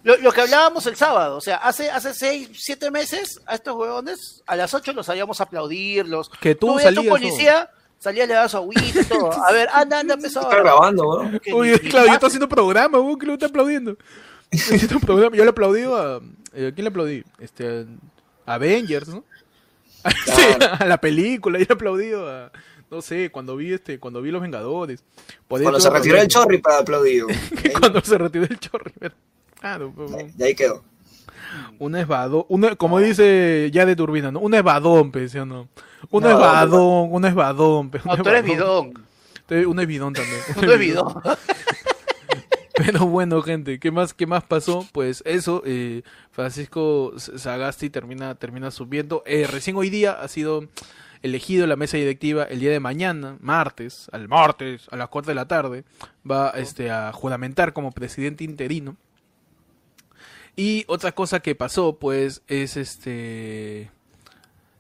[0.04, 3.76] Lo, lo que hablábamos el sábado, o sea, hace, hace seis, siete meses a estos
[3.76, 6.30] huevones, a las ocho los salíamos a aplaudirlos.
[6.40, 9.32] Que tú veías a tu salías, policía, salía, le daba su agüita y todo.
[9.44, 11.40] A ver, anda, anda, empezó Está grabando, weón.
[11.40, 13.98] Que Oye, ni- ni claro, yo estoy haciendo programa, weón, que lo está aplaudiendo.
[15.02, 15.36] Programa.
[15.36, 16.20] Yo le aplaudí a...
[16.54, 17.24] eh, ¿A quién le aplaudí?
[17.40, 17.86] Este,
[18.46, 19.24] a Avengers, ¿no?
[20.26, 20.42] Sí,
[20.80, 22.52] a la película, yo le aplaudí a...
[22.92, 25.04] No sé, cuando vi este, cuando vi Los Vengadores.
[25.48, 27.24] Cuando se retiró el chorri para aplaudir.
[27.80, 28.92] Cuando se retiró el chorri.
[29.00, 29.16] pero-
[29.60, 30.12] Claro, pues.
[30.38, 30.84] Y ahí quedó.
[31.80, 34.40] Un esvadón, uno, como dice ya de Turbina, ¿no?
[34.40, 35.70] Un esvadón, pe, ¿sí o no?
[36.12, 38.94] Un No, esvadón, un un No, tú eres bidón.
[39.50, 40.40] Un esbidón también.
[40.54, 41.14] Tú eres bidón.
[42.76, 44.86] Pero bueno, gente, ¿qué más, qué más pasó?
[44.92, 49.24] Pues eso, eh, Francisco Sagasti termina, termina subiendo.
[49.26, 50.68] Eh, recién hoy día ha sido
[51.26, 55.36] elegido la mesa directiva el día de mañana, martes, al martes, a las 4 de
[55.36, 55.84] la tarde,
[56.30, 58.96] va este, a juramentar como presidente interino.
[60.56, 63.92] Y otra cosa que pasó, pues, es este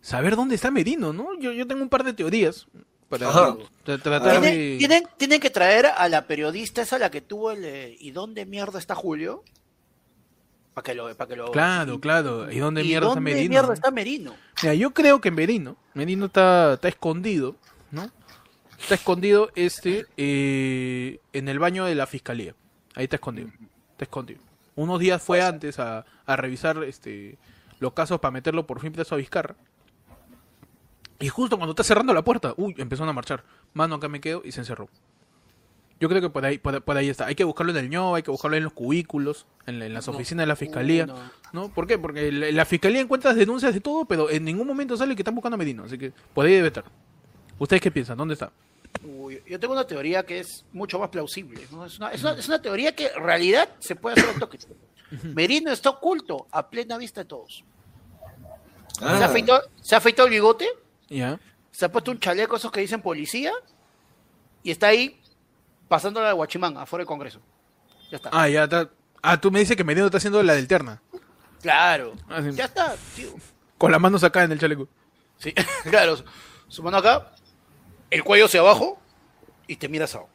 [0.01, 1.37] saber dónde está Merino, ¿no?
[1.39, 2.67] Yo, yo tengo un par de teorías
[3.09, 3.57] para Ajá.
[3.83, 4.75] tratar ¿Tienen, de...
[4.77, 7.65] tienen, tienen que traer a la periodista esa, la que tuvo el...
[7.65, 9.43] eh, ¿Y dónde mierda está Julio?
[10.75, 11.15] Para que lo...
[11.15, 12.51] Para que lo Claro, claro.
[12.51, 13.49] ¿Y dónde ¿Y mierda está Merino?
[13.49, 14.35] mierda está Merino?
[14.61, 17.55] Mira, yo creo que en Merino, Merino está, está escondido,
[17.91, 18.11] ¿no?
[18.77, 22.53] Está escondido este eh, en el baño de la fiscalía.
[22.93, 23.49] Ahí está escondido.
[23.91, 24.41] Está escondido.
[24.75, 27.37] Unos días fue antes a, a revisar este
[27.79, 29.55] los casos para meterlo por fin preso a Vizcarra.
[31.19, 33.43] Y justo cuando está cerrando la puerta, uy, empezaron a marchar.
[33.73, 34.89] Mano, acá me quedo y se encerró.
[35.99, 37.25] Yo creo que por ahí, por, por ahí está.
[37.27, 39.93] Hay que buscarlo en el ño, hay que buscarlo en los cubículos, en, la- en
[39.93, 40.13] las No.
[40.13, 41.05] oficinas de la fiscalía.
[41.05, 41.15] No.
[41.53, 41.69] ¿No?
[41.69, 41.97] ¿Por qué?
[41.97, 45.35] Porque la, la fiscalía encuentra denuncias de todo, pero en ningún momento sale que están
[45.35, 45.85] buscando a Merino.
[45.85, 46.83] Así que por ahí debe estar.
[47.57, 48.17] ¿Ustedes qué piensan?
[48.17, 48.51] ¿Dónde está?
[49.03, 51.65] Uy, yo tengo una teoría que es mucho más plausible.
[51.71, 51.85] ¿no?
[51.85, 54.57] Es, una, es, una, es una teoría que en realidad se puede hacer al toque.
[55.23, 57.63] Merino está oculto a plena vista de todos.
[58.99, 60.67] Se, ha Ah, afeitado, se ha afeitado el bigote,
[61.71, 63.51] se ha puesto un chaleco esos que dicen policía
[64.63, 65.19] y está ahí
[65.87, 67.39] pasándola al guachimán afuera del Congreso.
[68.11, 68.29] Ya está.
[68.31, 68.89] Ah, ya está.
[69.21, 71.01] Ah, tú me dices que Merino está haciendo la del Terna.
[71.61, 72.13] Claro.
[72.29, 72.51] Ah, sí.
[72.53, 73.29] Ya está, tío.
[73.77, 74.87] Con las manos acá en el chaleco.
[75.37, 75.53] Sí,
[75.89, 76.17] claro.
[76.67, 77.31] Su mano acá,
[78.09, 78.99] el cuello hacia abajo
[79.67, 80.29] y te miras abajo.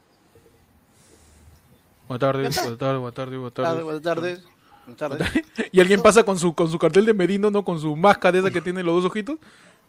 [2.08, 3.84] Buenas tardes, buenas tardes, buenas tardes, buenas Tarde, tardes.
[3.84, 4.44] buenas tardes.
[4.86, 4.98] Buenas
[5.30, 5.44] tardes.
[5.72, 7.64] Y alguien pasa con su, con su cartel de Merino, ¿no?
[7.64, 9.38] Con su máscara esa que tiene los dos ojitos.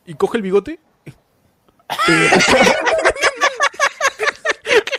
[0.06, 0.80] Y coge el bigote.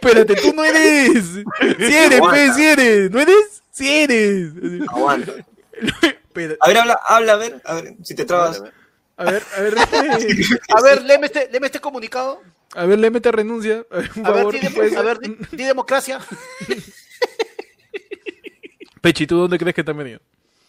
[0.02, 1.24] Espérate, tú no eres.
[1.78, 3.10] Si eres, pues, si eres.
[3.10, 3.62] ¿No eres?
[3.70, 4.52] Si eres.
[4.88, 5.32] Aguanta.
[6.02, 8.62] Espera, A ver, habla, habla, a ver, a ver, si te trabas.
[9.16, 12.40] a ver, a ver, A ver, léeme este, léeme este comunicado.
[12.74, 13.84] a ver, le mete renuncia.
[13.90, 14.96] A ver, A di, pues.
[14.96, 16.20] a ver, di, di democracia.
[19.00, 20.20] Pechi, ¿tú dónde crees que está Merino?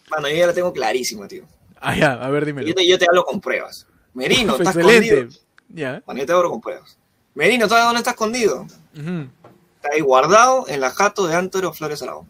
[0.09, 1.45] Mano, yo ya la tengo clarísima, tío.
[1.79, 2.67] Ah, ya, a ver, dímelo.
[2.67, 3.87] Yo te, yo te hablo con pruebas.
[4.13, 5.07] Merino, está Excelente.
[5.07, 5.39] escondido.
[5.69, 6.03] Ya.
[6.05, 6.97] Mano, yo te hablo con pruebas.
[7.35, 8.65] Merino, ¿sabes dónde está escondido?
[8.95, 12.27] Está ahí guardado en la jato de Antero Flores Aragón.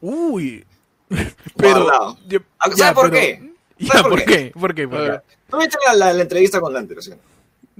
[0.00, 0.64] Uy.
[1.56, 1.84] Pero.
[1.84, 2.18] Guardado.
[2.26, 3.52] ya- Ah, ya, ¿Sabes por pero- qué?
[3.78, 4.52] Ya, ¿Sabes ¿por por qué?
[4.58, 4.88] ¿Por qué?
[4.88, 5.20] ¿Por qué?
[5.50, 7.12] ¿Tú viste la, la- la entrevista con Antero, sí?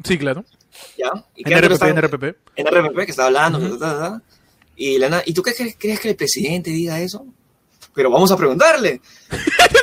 [0.04, 0.44] Sí, claro.
[0.98, 1.10] ¿Ya?
[1.34, 2.24] ¿Y En RPP, está- en RPP.
[2.56, 4.22] En RPP, que está hablando, ta, ta, ta, ta.
[4.76, 7.24] Y, la na- ¿y tú qué crees, crees que el presidente diga eso?
[7.94, 9.00] Pero vamos a preguntarle.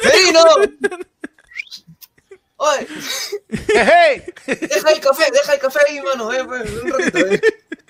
[0.04, 0.42] ¡Merino!
[2.66, 2.88] Oye,
[3.74, 4.24] ¡Hey!
[4.48, 6.28] deja el café, deja el café ahí, mano.
[6.28, 7.42] Ven, ven, un ratito, ven.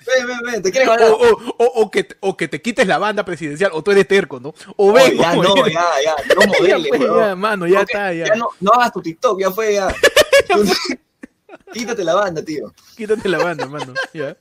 [0.06, 1.10] Ven, ven, ven, te quieren O, hablar.
[1.12, 4.06] o, o, o que, te- o que te quites la banda presidencial, o tú eres
[4.08, 4.52] terco, ¿no?
[4.76, 8.34] O ven, ya no, ya, ya, no modeles, pues, ya, mano, ya está, ya.
[8.34, 9.88] no, no hagas tu TikTok, ya fue, ya.
[11.72, 12.72] Quítate la banda, tío.
[12.96, 13.94] Quítate la banda, mano.
[14.12, 14.36] Ya.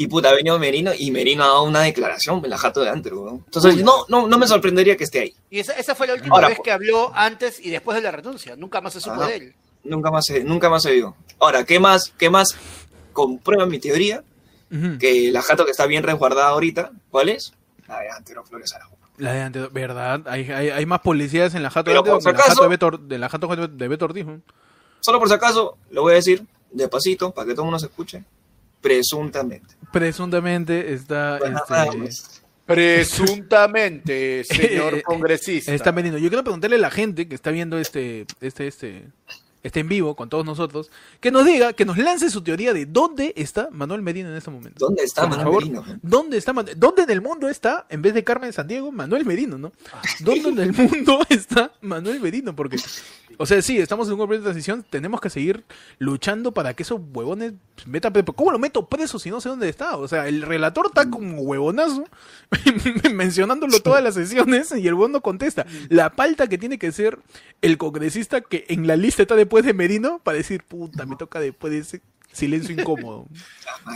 [0.00, 2.88] Y puta, ha venido Merino y Merino ha dado una declaración en la jato de
[2.88, 3.42] Antero, weón.
[3.46, 5.34] Entonces, no, no, no me sorprendería que esté ahí.
[5.50, 8.12] Y esa, esa fue la última Ahora, vez que habló antes y después de la
[8.12, 8.54] renuncia.
[8.54, 9.26] Nunca más se supo Ajá.
[9.26, 9.54] de él.
[9.82, 11.16] Nunca más se, nunca más se vio.
[11.40, 12.54] Ahora, ¿qué más, qué más
[13.12, 14.22] comprueba mi teoría?
[14.70, 14.98] Ujú.
[15.00, 17.52] Que la jato que está bien resguardada ahorita, ¿cuál es?
[17.88, 18.98] La de Antero Flores Aragón.
[19.16, 20.20] La de antes, ¿verdad?
[20.26, 22.52] Hay, hay, hay más policías en la jato, Pero de, por si en la jato
[22.52, 24.26] acaso- de Beto, de la jato de Beto Ortiz.
[24.26, 24.40] ¿no?
[25.00, 27.86] Solo por si acaso, lo voy a decir despacito, para que todo el mundo se
[27.86, 28.22] escuche.
[28.80, 29.74] Presuntamente.
[29.92, 31.38] Presuntamente está.
[31.38, 31.60] Bueno,
[32.04, 32.38] este.
[32.66, 35.72] Presuntamente, señor Eh, congresista.
[35.74, 36.18] Está Merino.
[36.18, 39.04] Yo quiero preguntarle a la gente que está viendo este, este, este,
[39.62, 42.84] este en vivo con todos nosotros, que nos diga, que nos lance su teoría de
[42.86, 44.76] dónde está Manuel Merino en este momento.
[44.86, 46.00] ¿Dónde está Por Manuel favor, Merino?
[46.02, 49.56] ¿Dónde está Man- ¿Dónde en el mundo está, en vez de Carmen Sandiego, Manuel Merino,
[49.56, 49.72] no?
[50.20, 52.54] ¿Dónde en el mundo está Manuel Merino?
[52.54, 52.76] Porque,
[53.38, 55.64] o sea, sí, estamos en un gobierno de transición, tenemos que seguir
[55.98, 57.54] luchando para que esos huevones
[57.86, 58.32] metan preso.
[58.34, 59.96] ¿Cómo lo meto preso si no sé dónde está?
[59.96, 62.04] O sea, el relator está como huevonazo
[63.14, 65.66] mencionándolo todas las sesiones y el huevón no contesta.
[65.88, 67.18] La palta que tiene que ser
[67.62, 71.40] el congresista que en la lista está después de Merino para decir, puta, me toca
[71.40, 73.26] después de ese silencio incómodo.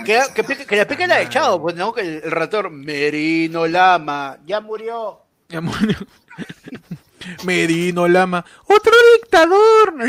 [0.07, 2.71] Que, que, pique- que le pique la de Chao, pues no, que el, el relator
[2.71, 5.21] Merino Lama ya murió.
[5.51, 5.75] Mi amor.
[7.45, 9.95] Merino Lama, otro dictador.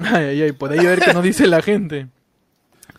[0.00, 2.08] Ay, ay, ay, por ahí a ver qué nos dice la gente.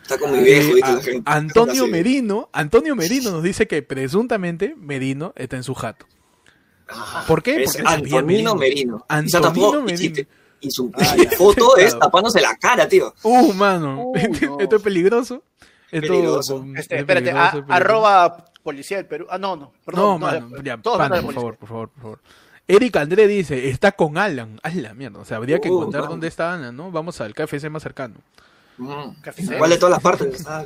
[0.02, 1.22] Está con mi viejo, Eh, dice a- la gente.
[1.26, 1.88] Antonio.
[1.88, 6.06] Merino, Antonio Merino nos dice que presuntamente Merino está en su jato.
[7.28, 7.64] ¿Por qué?
[7.66, 9.06] Porque Antonino Merino.
[9.32, 10.16] Tapó, y- Merino.
[10.62, 13.14] Y, su Ah, foto es tapándose la cara, tío.
[13.24, 14.12] Uh, mano.
[14.42, 14.60] No.
[14.60, 15.44] Esto es peligroso.
[15.92, 16.66] Esto, Peligroso.
[16.76, 17.74] Este, es espérate, peligroso, a- es peligroso.
[17.74, 19.26] arroba policía del Perú.
[19.30, 20.20] Ah, no, no, No, perdón.
[20.22, 22.20] mano, no, ya, todos pana, mandan por favor, por favor, por favor.
[22.68, 24.60] Eric André dice, está con Alan.
[24.62, 26.12] A la mierda, o sea, habría que Uh, encontrar mano.
[26.12, 26.92] dónde está Alan, ¿no?
[26.92, 28.16] Vamos al KFC más cercano.
[28.78, 29.12] Mm.
[29.54, 30.46] Igual de todas las partes.
[30.48, 30.64] Ah,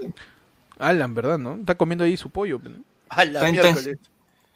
[0.80, 1.56] Alan, ¿verdad, no?
[1.56, 2.60] Está comiendo ahí su pollo.
[2.63, 2.72] ¿no?
[3.10, 3.98] A la miércoles.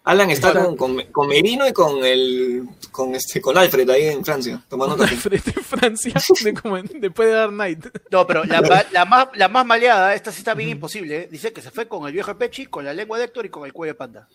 [0.07, 4.23] Alan está con, con, con Merino y con el con este con Alfred ahí en
[4.25, 5.15] Francia, tomando café.
[5.29, 7.85] Frente en Francia, de como en- después de Dark Knight.
[8.09, 8.61] No, pero la,
[9.05, 11.23] más, la más maleada, esta sí está bien imposible.
[11.23, 11.27] ¿eh?
[11.31, 13.65] Dice que se fue con el viejo Pechi, con la lengua de Héctor y con
[13.65, 14.27] el cuello de panda.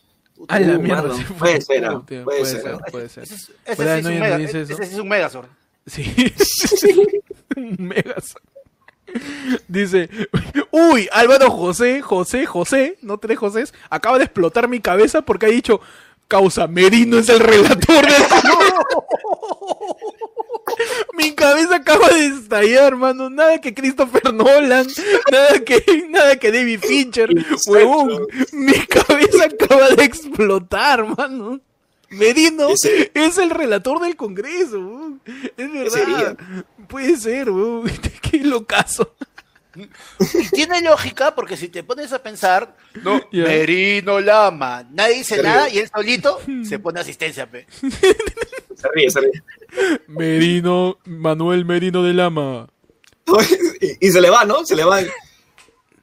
[0.49, 1.15] A la mierda.
[1.39, 1.89] puede ser,
[2.25, 2.63] Puede, ser.
[2.63, 3.23] ser, puede ser.
[3.25, 5.47] Ese, es- ese Fuera de sí es un mega, ese, sí es un Megazord.
[5.87, 6.33] Sí.
[7.57, 8.35] Un Megas.
[9.69, 10.09] Dice,
[10.71, 15.51] uy, Álvaro José, José, José, no tres Josés, acaba de explotar mi cabeza porque ha
[15.51, 15.81] dicho,
[16.29, 18.23] causa, Merino es el relator del...
[21.15, 23.31] mi cabeza acaba de estallar, hermano.
[23.31, 24.87] Nada que Christopher Nolan,
[25.31, 27.31] nada que, nada que David Fincher,
[27.67, 28.27] huevón.
[28.53, 31.61] Mi cabeza acaba de explotar, hermano.
[32.11, 32.69] Merino
[33.15, 35.19] es el relator del Congreso.
[35.57, 36.37] Es verdad.
[36.93, 37.91] Puede ser, huevón.
[38.21, 39.15] Qué locazo.
[39.75, 43.19] Y tiene lógica porque si te pones a pensar, no.
[43.33, 47.67] Merino Lama, nadie dice nada y él solito se pone asistencia, pe.
[47.81, 49.43] Se ríe, se ríe.
[50.07, 52.69] Merino, Manuel Merino de Lama.
[53.81, 54.65] Y, y se le va, ¿no?
[54.65, 55.01] Se le va.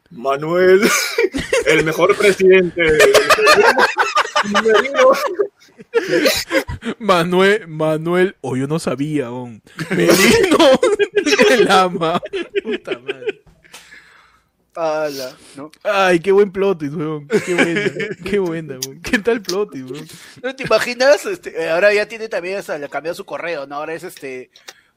[0.09, 0.89] Manuel,
[1.67, 2.81] el mejor presidente.
[4.51, 5.11] Perú.
[6.97, 9.61] Manuel, Manuel, o yo no sabía aún.
[9.91, 10.57] Merino
[11.49, 12.21] de Lama.
[12.63, 13.43] Puta madre.
[14.75, 15.71] Ala, ¿no?
[15.83, 17.27] Ay, qué buen plot, weón.
[17.45, 17.91] Qué buena,
[18.23, 19.01] qué buena, weón.
[19.01, 20.07] ¿Qué tal plot, weón?
[20.41, 21.25] ¿No te imaginas?
[21.25, 23.75] Este, eh, ahora ya tiene también, o sea, le ha cambiado su correo, ¿no?
[23.75, 24.51] Ahora es este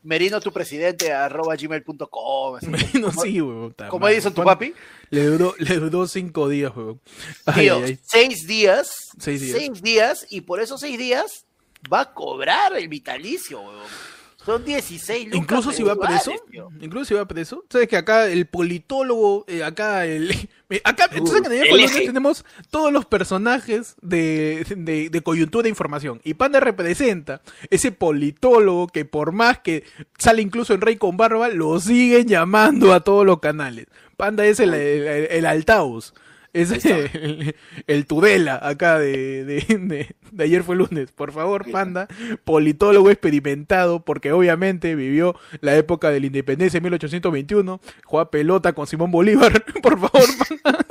[0.04, 2.58] merino tu presidente arroba gmail.com.
[2.68, 3.74] Merino como- sí, weón.
[3.98, 4.14] madre.
[4.14, 4.74] dicen tu papi.
[5.10, 7.00] Le duró, le duró cinco días, weón.
[7.46, 7.98] Ay, Tío, ay, ay.
[8.04, 8.90] seis días.
[9.18, 9.58] Seis días.
[9.58, 11.46] Seis días, y por esos seis días
[11.90, 13.86] va a cobrar el vitalicio, weón.
[14.44, 16.68] Son 16 lucas Incluso si va preso, tío.
[16.80, 20.32] incluso si va preso, sabes que acá el politólogo, eh, acá el,
[20.84, 22.06] acá, Uh, entonces en el el Colombia eje.
[22.06, 27.40] tenemos todos los personajes de, de, de coyuntura de información y Panda representa
[27.70, 29.84] ese politólogo que por más que
[30.18, 33.86] sale incluso en Rey con Barba, lo siguen llamando a todos los canales.
[34.16, 36.14] Panda es el, el, el- el altavoz.
[36.54, 37.54] Es el,
[37.86, 41.10] el Tudela acá de, de, de- de ayer fue lunes.
[41.12, 42.08] Por favor, Panda,
[42.44, 48.86] politólogo experimentado, porque obviamente vivió la época de la independencia en 1821, juega pelota con
[48.86, 49.64] Simón Bolívar.
[49.82, 50.28] Por favor,
[50.62, 50.86] Panda,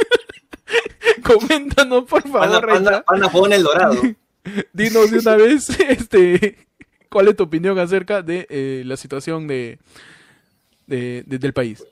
[1.24, 3.04] coméntanos, por Panda, favor, panda, Reina.
[3.04, 4.02] panda jugó en el dorado.
[4.74, 6.58] dinos de una vez este,
[7.10, 9.78] cuál es tu opinión acerca de eh, la situación de,
[10.88, 11.84] de- de- del país.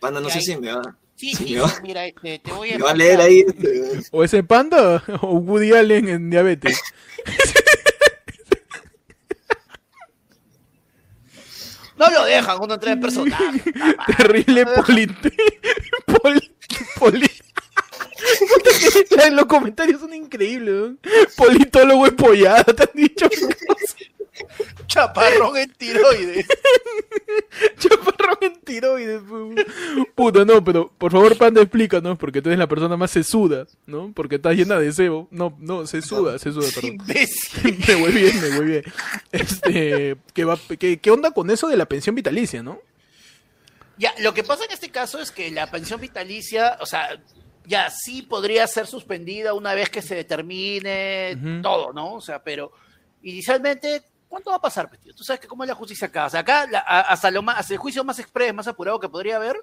[0.00, 2.38] Panda, no sé ahí- si me va, Sí, Sí, sí, me va- sí, mira, este,
[2.38, 3.44] te voy a me va a leer ahí.
[3.46, 6.80] este, O ese Panda o Woody Allen en diabetes.
[11.96, 13.60] No lo dejan, uno entra en personaje.
[14.16, 15.32] Terrible polite.
[16.06, 16.52] Poli.
[16.98, 17.30] poli-
[18.48, 20.74] Puta, que Los comentarios son increíbles.
[20.74, 20.96] ¿no?
[21.36, 23.28] Politólogo empollado, te han dicho.
[24.86, 26.46] Chaparrón en tiroides.
[27.78, 29.20] Chaparrón en tiroides.
[29.22, 29.66] pu-
[30.22, 34.12] Puta, no, pero por favor, Panda, explícanos, porque tú eres la persona más sesuda, ¿no?
[34.14, 35.28] Porque estás llena de sebo.
[35.30, 36.98] No, no, sesuda, sesuda, perdón.
[37.88, 38.84] Me voy bien, me voy bien.
[39.32, 42.78] Este, ¿qué, va, qué, qué onda con eso de la pensión vitalicia, no?
[43.96, 47.18] Ya, lo que pasa en este caso es que la pensión vitalicia, o sea,
[47.66, 52.14] ya sí podría ser suspendida una vez que se determine todo, ¿no?
[52.14, 52.72] O sea, pero
[53.22, 55.14] inicialmente, ¿cuánto va a pasar, pues, tío?
[55.14, 56.26] Tú sabes que cómo es la justicia acá.
[56.26, 59.08] O sea, acá la- hasta, lo más, hasta el juicio más express, más apurado que
[59.08, 59.56] podría haber,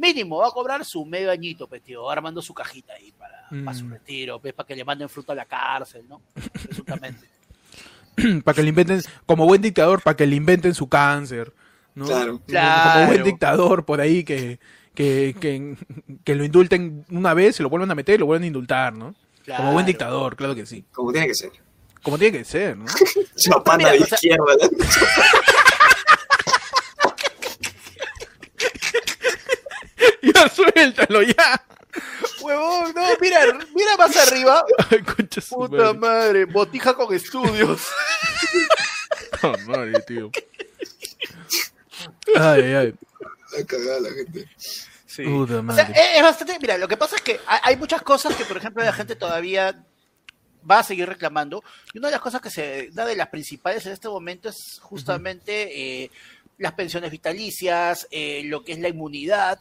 [0.00, 3.76] mínimo va a cobrar su medio añito, pues, tío, armando su cajita ahí para, para
[3.76, 3.92] su Mm.
[3.92, 6.22] retiro, pues, para que le manden fruta a la cárcel, ¿no?
[6.64, 7.28] Presuntamente.
[8.44, 11.52] para que le inventen, como buen dictador, para que le inventen su cáncer,
[11.94, 12.06] ¿no?
[12.06, 12.32] Claro.
[12.38, 13.06] Como Claro.
[13.06, 14.58] buen dictador por ahí que,
[14.94, 15.76] que, que,
[16.24, 18.92] que lo indulten una vez, se lo vuelvan a meter y lo vuelvan a indultar,
[18.94, 19.14] ¿no?
[19.56, 19.86] Como buen Claro.
[19.86, 20.84] dictador, claro que sí.
[20.92, 21.50] Como tiene que ser.
[22.02, 22.84] Como tiene que ser, ¿no?
[23.78, 24.44] De izquierda.
[24.60, 24.68] ¿no?
[30.34, 31.64] ya suéltalo, ya.
[32.40, 33.40] Huevón, no, mira,
[33.74, 34.64] mira más arriba.
[34.90, 35.98] Ay, concha su Puta madre.
[35.98, 37.88] madre, botija con estudios.
[39.32, 40.30] Puta madre, tío.
[42.36, 42.94] Ay, ay, ay.
[43.58, 44.48] La cagada la gente.
[45.06, 45.24] Sí.
[45.24, 45.94] Puta O sea, madre.
[46.16, 46.58] es bastante.
[46.60, 49.16] Mira, lo que pasa es que hay, hay muchas cosas que, por ejemplo, la gente
[49.16, 49.84] todavía
[50.68, 51.62] va a seguir reclamando.
[51.92, 54.78] Y una de las cosas que se da de las principales en este momento es
[54.80, 56.10] justamente eh,
[56.58, 59.58] las pensiones vitalicias, eh, lo que es la inmunidad.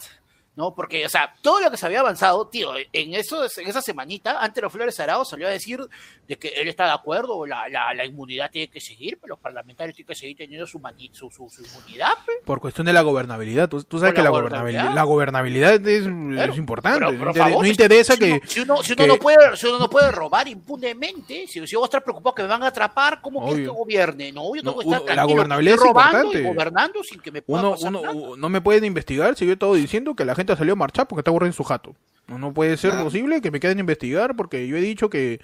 [0.56, 0.76] ¿No?
[0.76, 4.42] Porque, o sea, todo lo que se había avanzado, tío, en eso, en esa semanita,
[4.44, 5.80] Antero Flores Arao salió a decir
[6.28, 9.40] de que él está de acuerdo, la, la, la inmunidad tiene que seguir, pero los
[9.40, 12.34] parlamentarios tienen que seguir teniendo su, mani- su, su, su inmunidad, pe.
[12.44, 13.70] Por cuestión de la gobernabilidad.
[13.70, 16.52] Tú, tú sabes que la gobernabilidad, la gobernabilidad es, Claro.
[16.52, 17.00] es importante.
[17.00, 18.32] Pero, no, favor, interesa si que...
[18.34, 21.66] uno- si uno, si uno que- no puede, si uno no puede robar impunemente, si,
[21.66, 23.74] si a estar preocupado que me van a atrapar, ¿cómo quieres que Obvio.
[23.76, 24.32] gobierne?
[24.34, 26.40] No, yo No, tengo que estar uno- la gobernabilidad es robando importante.
[26.42, 28.14] y gobernando sin que me pueda Uno, pasar uno, nada.
[28.38, 31.08] no me pueden investigar si yo he estado diciendo que la gente salió a marchar
[31.08, 31.96] porque está aburrida en su jato.
[32.28, 35.40] No, puede ser posible que me queden a investigar porque yo he dicho que,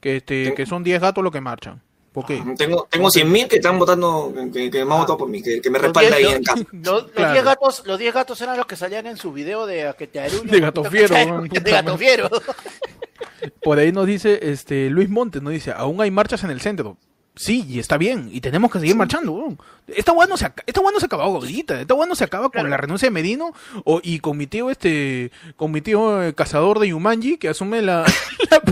[0.00, 1.80] que, este, que son 10 gatos los que marchan.
[2.12, 2.42] ¿Por qué?
[2.58, 5.70] Tengo, tengo 100.000 que están votando, que, que me han votado por mí, que, que
[5.70, 6.62] me respaldan ahí en casa.
[6.72, 7.32] Los, los Claro.
[7.32, 10.06] 10 gatos, los 10 gatos eran los que salían en su video de a que
[10.06, 12.28] te aruñan, De gato fiero, de gato fiero.
[13.62, 16.98] Por ahí nos dice este Luis Montes, nos dice, aún hay marchas en el centro.
[17.34, 19.32] Sí, y está bien, y tenemos que seguir marchando.
[19.32, 19.58] weón.
[19.88, 22.64] Esta weá no se, esta no se acaba ahorita, esta weá no se acaba Claro.
[22.64, 23.52] con la renuncia de Medino
[23.84, 27.82] o, y con mi tío este, con mi tío eh, cazador de Yumanji que asume
[27.82, 28.04] la,
[28.50, 28.62] la,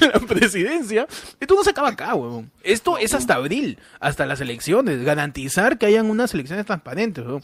[0.12, 1.06] la presidencia.
[1.40, 2.50] Esto no se acaba acá, weón.
[2.62, 7.42] Esto es hasta abril, hasta las elecciones, garantizar que hayan unas elecciones transparentes, weón.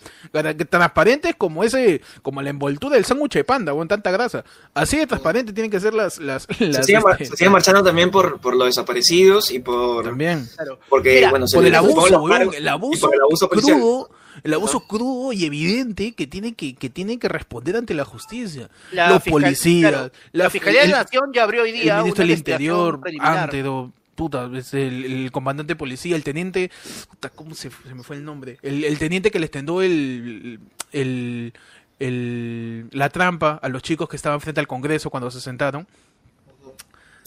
[0.70, 4.44] Transparentes como ese, como la envoltura del sándwich de panda, weón, tanta grasa.
[4.74, 7.82] Así de transparente tienen que ser las, las, Se las, sigue, este, se sigue marchando
[7.82, 10.48] también por, por los desaparecidos y por, también.
[10.58, 10.80] Claro.
[10.88, 12.12] Porque, Mira, bueno, se por le el abuso, el
[12.52, 14.10] el crudo,
[14.42, 18.68] el abuso crudo y evidente que tiene que, que tiene que responder ante la justicia.
[18.92, 21.80] La Los fiscal- policías, claro, la, Fiscalía el- de la Nación ya abrió hoy el
[21.80, 26.24] día ministro una del Interior, antes, do- puta, es el, el comandante de policía, el
[26.24, 26.70] teniente,
[27.08, 28.58] puta, ¿cómo se, se me fue el nombre?
[28.62, 30.58] El, el teniente que les tendó el,
[30.92, 31.52] el,
[32.00, 35.86] el- la trampa a los chicos que estaban frente al Congreso cuando se sentaron.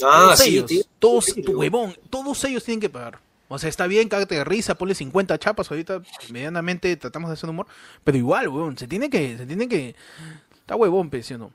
[0.04, 0.84] Ah, todos sí, ellos, tío.
[1.00, 3.20] todos, tu huevón, todos ellos tienen que pagar.
[3.48, 7.50] O sea, está bien, cágate de risa, ponle 50 chapas, ahorita medianamente tratamos de hacer
[7.50, 7.68] humor,
[8.04, 9.96] pero igual, huevón, se tiene que, se tiene que,
[10.54, 11.52] está huevón, pe, ¿sí o no?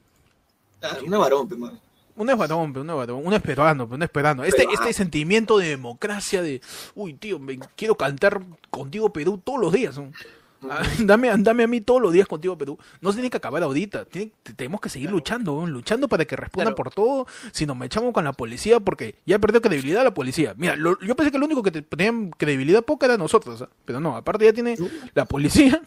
[0.83, 1.81] Ah, una varón, pe, mano.
[2.17, 4.45] Un espadón, pe, un espadón, un esperando, pe, un esperando.
[4.45, 4.93] Este, Pero, este ah.
[4.93, 6.63] sentimiento de democracia de,
[6.95, 9.99] uy, tío, me quiero cantar contigo Perú todos los días.
[9.99, 10.13] ¿no?
[11.01, 12.79] Dame, dame a mí todos los días contigo Perú.
[13.01, 14.05] No se tiene que acabar ahorita.
[14.07, 16.77] Tiene- te- tenemos que seguir luchando, luchando para que respondan Claro.
[16.77, 17.27] por todo.
[17.53, 20.55] Si nos echamos con la policía, porque ya perdió credibilidad la policía.
[20.57, 23.69] Mira, lo- yo pensé que lo único que te- tenían credibilidad poca era nosotros, ¿ah?
[23.85, 24.77] pero no, aparte ya tiene
[25.15, 25.81] la policía,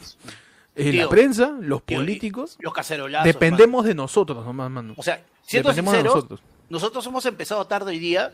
[0.76, 2.56] eh, la prensa, los tío, políticos.
[2.60, 3.26] Los cacerolazos.
[3.26, 4.90] Dependemos de nosotros nomás, mano.
[4.90, 4.94] mano.
[4.98, 6.42] O sea, siendo Dependemos de nosotros.
[6.70, 8.32] nosotros hemos empezado tarde hoy día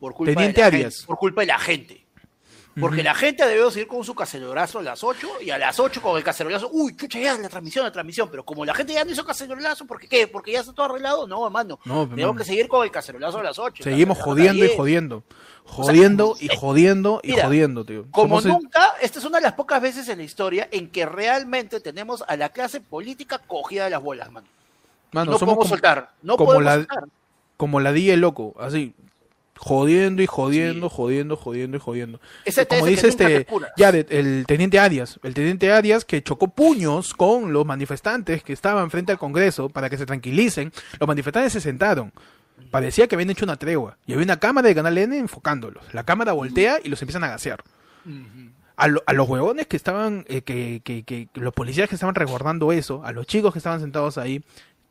[0.00, 0.94] por culpa Teniente de la Arias.
[0.94, 1.06] gente.
[1.06, 2.03] Por culpa de la gente.
[2.80, 6.02] Porque la gente debió seguir con su cacerolazo a las 8 y a las 8
[6.02, 8.28] con el cacerolazo, uy, chucha, ya, la transmisión, la transmisión.
[8.30, 10.26] Pero como la gente ya no hizo cacerolazo, ¿por qué?
[10.26, 11.26] ¿Porque ya está todo arreglado?
[11.28, 11.78] No, hermano.
[11.84, 13.84] No, Tenemos que seguir con el cacerolazo a las 8.
[13.84, 15.22] Seguimos jodiendo y jodiendo.
[15.66, 18.04] Jodiendo y eh, jodiendo y mira, jodiendo, tío.
[18.10, 21.06] Como Somos nunca, esta es una de las pocas veces en la historia en que
[21.06, 24.46] realmente tenemos a la clase política cogida de las bolas, mano.
[25.12, 26.10] Mano, no somos podemos como, soltar.
[26.22, 27.04] No como podemos la- soltar.
[27.56, 28.94] como la DJ loco, así.
[29.66, 30.94] Jodiendo y jodiendo, Sí.
[30.94, 32.20] jodiendo, jodiendo y jodiendo.
[32.44, 33.46] Ese como dice este,
[33.78, 38.52] ya de- el teniente Arias, el teniente Arias que chocó puños con los manifestantes que
[38.52, 40.70] estaban frente al Congreso para que se tranquilicen.
[41.00, 42.12] Los manifestantes se sentaron.
[42.70, 43.96] Parecía que habían hecho una tregua.
[44.06, 45.82] Y había una cámara de Canal N enfocándolos.
[45.94, 47.64] La cámara voltea y los empiezan a gasear.
[48.76, 51.94] A, lo- a los huevones que estaban, eh, que, que, que- que los policías que
[51.94, 54.44] estaban resguardando eso, a los chicos que estaban sentados ahí,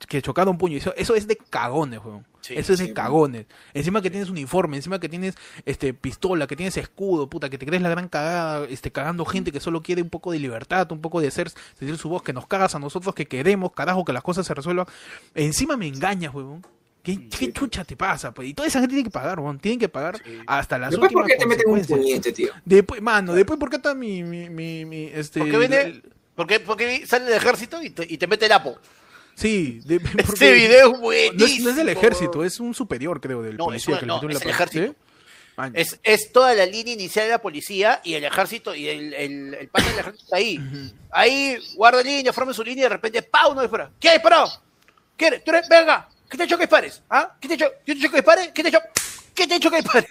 [0.08, 2.26] que chocaron puño, eso, eso es de cagones, huevón.
[2.42, 3.46] Sí, eso es de cagones.
[3.74, 5.36] Encima que tienes uniforme, encima que tienes
[5.66, 9.52] este pistola, que tienes escudo, puta, que te crees la gran cagada, este cagando gente
[9.52, 12.34] que solo quiere un poco de libertad, un poco de ser, sentir su voz, que
[12.34, 14.86] nos cagas a nosotros que queremos, carajo, que las cosas se resuelvan.
[15.36, 16.66] Encima me engañas, huevón.
[17.02, 18.34] ¿Qué, qué chucha te pasa?
[18.34, 18.48] Pues?
[18.48, 19.60] Y toda esa gente tiene que pagar, huevón.
[19.60, 20.40] Tienen que pagar Sí.
[20.48, 22.50] hasta las Después, ¿por últimas qué te meten un puñete, tío?
[22.66, 25.40] Después, mano, después, ¿por qué está mi, mi, mi, mi, este...
[25.42, 26.04] Porque viene, el-
[26.36, 28.78] porque, porque sale del ejército y te, y te mete el apo.
[29.36, 31.46] Sí, de- Este video es no buenísimo.
[31.46, 34.14] es, no es del ejército, es un superior, creo, del No, policía es que le
[34.14, 34.96] metió no, en la es el ejército.
[35.76, 39.52] Es, es toda la línea inicial de la policía y el ejército y el, el,
[39.52, 39.70] del
[40.00, 40.60] ejército está ahí.
[41.12, 43.54] Ahí guarda línea, forma su línea y de repente ¡pau!
[43.54, 43.92] no dispara.
[44.00, 44.52] ¿Quién ha disparado?
[45.16, 45.42] ¿Quién?
[45.46, 45.70] ¿Tú eres?
[45.70, 47.04] Venga, ¿qué te ha hecho que dispares?
[47.10, 47.36] ¿Ah?
[47.40, 47.68] ¿Qué te ha hecho?
[47.86, 48.48] ¿Qué te ha hecho que dispares?
[48.52, 48.80] ¿Qué te ha hecho?
[49.36, 50.10] ¿Qué te ha hecho que dispares?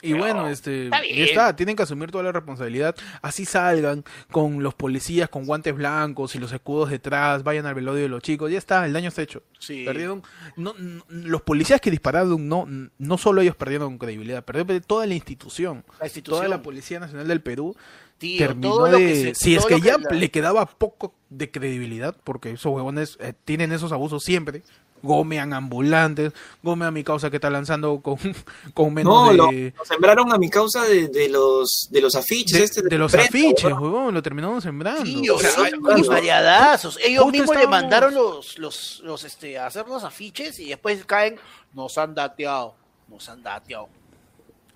[0.00, 2.94] Y bueno, este, está ya está, tienen que asumir toda la responsabilidad.
[3.22, 8.02] Así salgan con los policías con guantes blancos y los escudos detrás, vayan al velorio
[8.02, 9.42] de los chicos, ya está, el daño está hecho.
[9.58, 9.84] Sí.
[9.84, 10.22] Perdieron,
[10.56, 12.66] no, no- los policías que dispararon, no,
[12.98, 15.84] no solo ellos perdieron credibilidad, perdieron toda la institución.
[15.98, 16.38] La institución.
[16.38, 17.74] Toda la Policía Nacional del Perú
[18.18, 19.06] Tío, terminó todo lo de...
[19.06, 22.72] que se- si es que lo ya la- le quedaba poco de credibilidad, porque esos
[22.72, 24.62] huevones eh, tienen esos abusos siempre,
[25.02, 26.32] gomean ambulantes,
[26.62, 28.16] gomean mi causa que está lanzando con,
[28.74, 29.36] con menos No, de...
[29.36, 32.58] lo, lo sembraron a mi causa de, de los de los afiches.
[32.58, 35.04] de, este, de los prensa, afiches, huevón, lo terminaron sembrando.
[35.04, 35.52] Sí, o sea,
[36.08, 36.98] variadazos.
[37.02, 41.38] Ellos mismos le mandaron los, los, los, este, a hacer los afiches y después caen,
[41.72, 42.74] nos han dateado,
[43.08, 43.88] nos han dateado.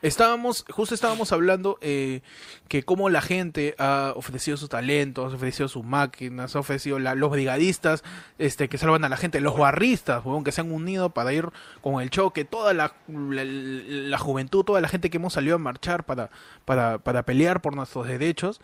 [0.02, 2.22] Estábamos, justo estábamos hablando eh,
[2.68, 7.14] que cómo la gente ha ofrecido sus talentos, ha ofrecido sus máquinas, ha ofrecido la-
[7.14, 8.02] los brigadistas
[8.38, 11.48] este, que salvan a la gente, los barristas, huevón, que se han unido para ir
[11.80, 15.58] con el choque, toda la, la, la juventud, toda la gente que hemos salido a
[15.58, 16.30] marchar para,
[16.64, 18.60] para, para pelear por nuestros derechos,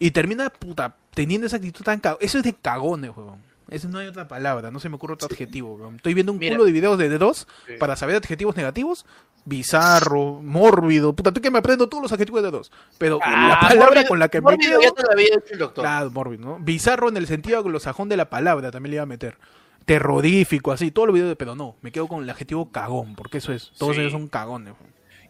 [0.00, 2.18] y termina puta, teniendo esa actitud tan cagón.
[2.20, 3.40] Eso es de cagones, huevón.
[3.70, 5.74] Eso no hay otra palabra, no se me ocurre otro adjetivo.
[5.74, 5.96] weón.
[5.96, 6.54] Estoy viendo un Mira.
[6.54, 7.46] culo de videos de D2
[7.78, 9.06] para saber adjetivos negativos.
[9.46, 11.14] Bizarro, mórbido.
[11.14, 12.70] Puta, tú que me aprendo todos los adjetivos de D2.
[12.98, 14.80] Pero la Ah, palabra mórbido- con la que me quedo.
[14.80, 15.84] ya te lo había hecho el doctor.
[15.84, 16.58] Claro, mórbido, ¿no?
[16.58, 19.38] Bizarro en el sentido anglosajón de la palabra, también le iba a meter.
[19.84, 21.36] Terrorífico, así, todos los videos de.
[21.36, 23.70] Pero no, me quedo con el adjetivo cagón, porque eso es.
[23.78, 24.00] Todos Sí.
[24.00, 24.74] ellos son cagones.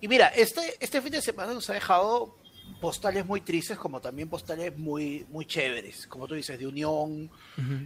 [0.01, 2.35] Y mira, este, este fin de semana nos ha dejado
[2.81, 7.31] postales muy tristes, como también postales muy, muy chéveres, como tú dices, de unión,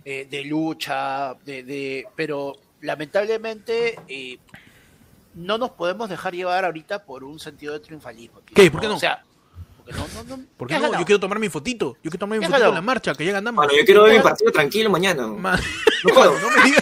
[0.04, 4.38] eh, de lucha, de, de, pero lamentablemente eh,
[5.34, 8.40] no nos podemos dejar llevar ahorita por un sentido de triunfalismo.
[8.40, 8.54] tío.
[8.54, 8.70] ¿Qué?
[8.70, 8.96] ¿Por qué no?
[8.96, 9.22] O sea,
[9.76, 10.44] porque no, no, no.
[10.56, 10.98] ¿Por ¿qué no?
[10.98, 11.96] Yo quiero tomar mi fotito.
[12.02, 13.64] Yo quiero tomar mi fotito en la marcha, que ya ganamos.
[13.64, 15.26] Bueno, yo quiero ver mi partido tranquilo mañana.
[15.26, 15.58] Ma-
[16.04, 16.38] No puedo.
[16.40, 16.79] no me digas.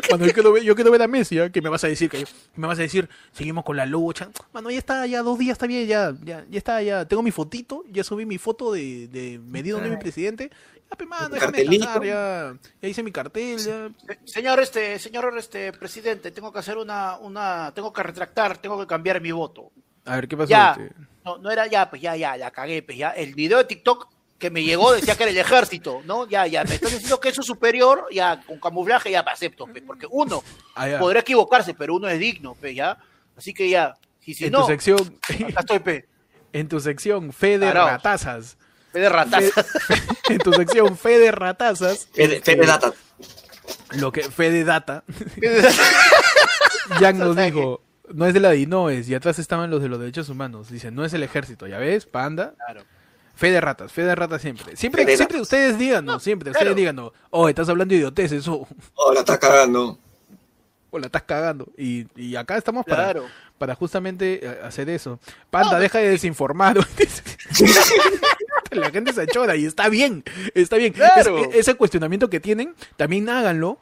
[0.08, 1.50] Cuando yo quiero ver, yo quiero ver a Messi, ¿ah?
[1.50, 2.24] que me vas a decir que
[2.56, 4.30] me vas a decir, seguimos con la lucha.
[4.52, 7.30] Mano, ya está, ya dos días está bien, ya, ya, ya está, ya tengo mi
[7.30, 10.50] fotito, ya subí mi foto de, de medido de mi presidente.
[10.90, 13.86] Ya, pe, mano, déjame descansar, ya, ya hice mi cartel, ya.
[13.86, 18.78] Eh, Señor este, señor este presidente, tengo que hacer una, una, tengo que retractar, tengo
[18.78, 19.70] que cambiar mi voto.
[20.04, 20.50] A ver, ¿qué pasó?
[20.50, 20.94] Ya, este?
[21.24, 23.10] no, no era ya, pues ya, ya, la cagué, pues ya.
[23.10, 24.08] El video de TikTok
[24.42, 26.28] que me llegó decía que era el ejército, ¿no?
[26.28, 29.84] Ya, ya, me están diciendo que eso es superior, ya, con camuflaje ya acepto, pues,
[29.86, 30.42] porque uno
[30.74, 32.98] Ah, podrá equivocarse, pero uno es digno, pues ya.
[33.36, 33.94] Así que ya,
[34.26, 34.98] y si en no, tu sección,
[35.48, 36.08] acá estoy, pe,
[36.52, 37.90] en tu sección, fe de Taraos.
[37.92, 38.56] ratazas.
[38.92, 39.64] pe de rataza.
[40.28, 42.08] En tu sección, fe de ratazas.
[42.12, 42.92] Fede, Fede Data.
[43.92, 45.04] Lo que, fe de data.
[46.98, 47.80] Jan nos dijo,
[48.12, 50.68] no es de la DINOES, y atrás estaban los de los derechos humanos.
[50.68, 52.06] Dice, no es el ejército, ¿ya ves?
[52.06, 52.54] Panda.
[52.56, 52.82] Claro.
[53.42, 54.76] Fe de ratas, fe de ratas siempre.
[54.76, 56.60] Siempre, siempre ustedes díganos, siempre, claro.
[56.62, 59.98] ustedes díganos, oh, estás hablando de idioteces, o Oh, la está cagando.
[60.90, 61.66] o la estás cagando.
[61.76, 63.26] Y, y acá estamos para, Claro.
[63.58, 65.18] para justamente eh, hacer eso.
[65.50, 66.76] Panda, No, deja de desinformar.
[68.70, 70.22] la gente se chora y está bien,
[70.54, 70.92] está bien.
[70.92, 71.38] Claro.
[71.46, 73.76] Es- ese cuestionamiento que tienen, también háganlo.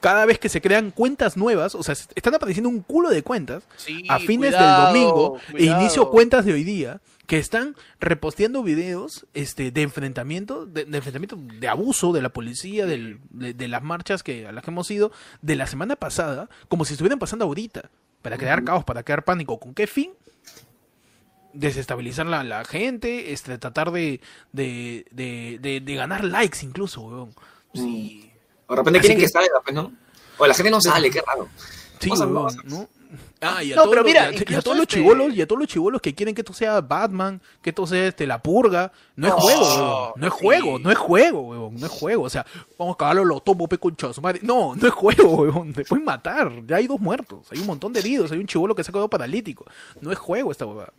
[0.00, 3.22] Cada vez que se crean cuentas nuevas, o sea, se- están apareciendo un culo de
[3.22, 7.76] cuentas Sí, a fines cuidado, del domingo e inicio cuentas de hoy día que están
[8.00, 13.54] reposteando videos este de enfrentamiento de, de enfrentamiento de abuso de la policía del- de,
[13.54, 16.94] de las marchas que a las que hemos ido de la semana pasada como si
[16.94, 17.90] estuvieran pasando ahorita
[18.22, 19.60] para crear caos para crear pánico.
[19.60, 20.10] Con qué fin
[21.52, 24.20] desestabilizar la, la gente este tratar de
[24.52, 27.34] de, de, de- de ganar likes incluso weón.
[27.74, 28.29] Sí.
[28.70, 29.92] De repente Así quieren que, que- salga, pues, ¿no?
[30.38, 31.48] O la gente no sale, qué raro.
[31.98, 32.64] Sí, Cosas weón, cosas.
[32.64, 32.88] ¿no?
[33.42, 34.94] Ah, y a, No, todos pero los- mira, y a- y a todos los este-
[34.96, 38.06] chivolos, y a todos los chivolos que quieren que esto sea Batman, que esto sea
[38.06, 40.38] este la purga, no es Oh, juego, weón, no es sí.
[40.40, 42.46] juego, no es juego, weón, no es juego, o sea,
[42.78, 43.78] vamos a cagarlo lo tomo pe
[44.12, 44.40] su madre.
[44.42, 47.92] No, no es juego, weón, te pueden matar, ya hay dos muertos, hay un montón
[47.92, 49.64] de heridos, hay un chivolo que se ha quedado paralítico.
[50.00, 50.92] No es juego esta huevada.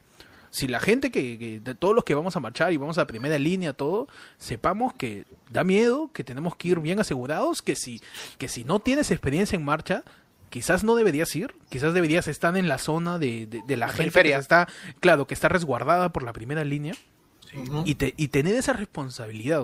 [0.51, 3.07] Si la gente que, que- de todos los que vamos a marchar y vamos a
[3.07, 8.01] primera línea todo, sepamos que da miedo, que tenemos que ir bien asegurados, que si
[8.37, 10.03] que si no tienes experiencia en marcha,
[10.49, 14.21] quizás no deberías ir, quizás deberías estar en la zona de, de- de la gente
[14.23, 14.67] que está,
[14.99, 16.93] claro, que está resguardada por la primera línea
[17.85, 19.61] y, te, y tener esa responsabilidad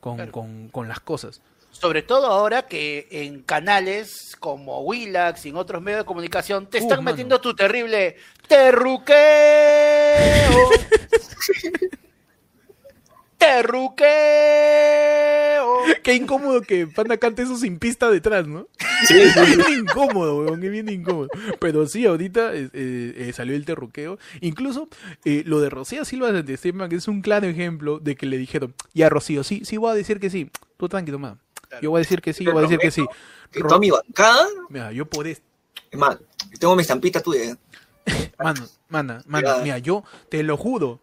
[0.00, 0.32] con, Claro.
[0.32, 1.40] con, con las cosas.
[1.74, 6.78] Sobre todo ahora que en canales como Willax y en otros medios de comunicación te
[6.78, 7.10] Uh, están mano.
[7.10, 8.16] metiendo tu terrible
[8.48, 9.14] terruqueo.
[13.38, 14.04] terruqueo.
[16.02, 18.68] Qué incómodo que Panda cante eso sin pista detrás, ¿no?
[19.06, 21.28] Sí, Es bien incómodo, weón, es bien incómodo.
[21.60, 24.18] Pero sí, ahorita eh, eh, salió el terruqueo.
[24.40, 24.88] Incluso
[25.24, 28.38] eh, lo de Rocío Silva de Esteban, que es un claro ejemplo de que le
[28.38, 30.50] dijeron, ya Rocío, sí, sí voy a decir que sí.
[30.76, 31.38] Tú tranquilo, ma.
[31.80, 33.06] Yo voy a decir que sí, yo voy a decir que sí.
[33.54, 35.44] Ro- toda mi bancada, Mira, yo por esto.
[35.90, 36.18] es más,
[36.58, 37.56] tengo mi estampita tuya.
[38.38, 41.00] Mano, mana, mana, mira, yo te lo juro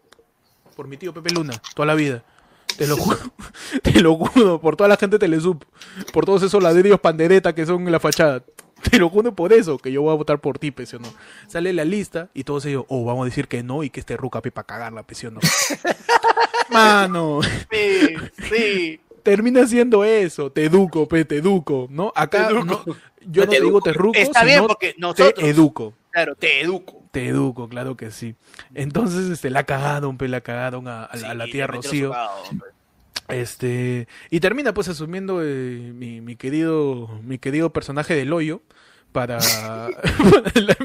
[0.76, 2.24] por mi tío Pepe Luna, toda la vida.
[2.78, 3.18] Te lo juro,
[3.84, 5.64] te lo juro, por toda la gente de Telesub,
[6.14, 8.44] por todos esos ladrillos pandereta que son en la fachada.
[8.90, 11.14] Te lo juro por eso, que yo voy a votar por ti, pese o no.
[11.48, 14.18] Sale la lista y todos ellos, oh, vamos a decir que no y que este
[14.18, 15.40] ruca para cagarla, pese o no.
[16.70, 17.42] Mano,
[17.72, 18.16] Sí,
[18.50, 19.00] sí.
[19.24, 22.12] Termina siendo eso, te educo, pe, te educo, ¿no?
[22.16, 22.96] Acá no, educo.
[23.26, 25.94] yo no Te te digo te ruco, Está bien porque nosotros, te educo.
[26.12, 27.02] claro, te educo.
[27.12, 28.36] Te educo, claro que sí.
[28.74, 32.14] Entonces, este, la cagaron, pe, la cagaron a, a la- a la Sí, tía Rocío.
[33.28, 38.62] Este, y termina pues asumiendo eh, mi, mi querido, mi querido personaje del hoyo
[39.12, 39.38] para,
[40.20, 40.76] para la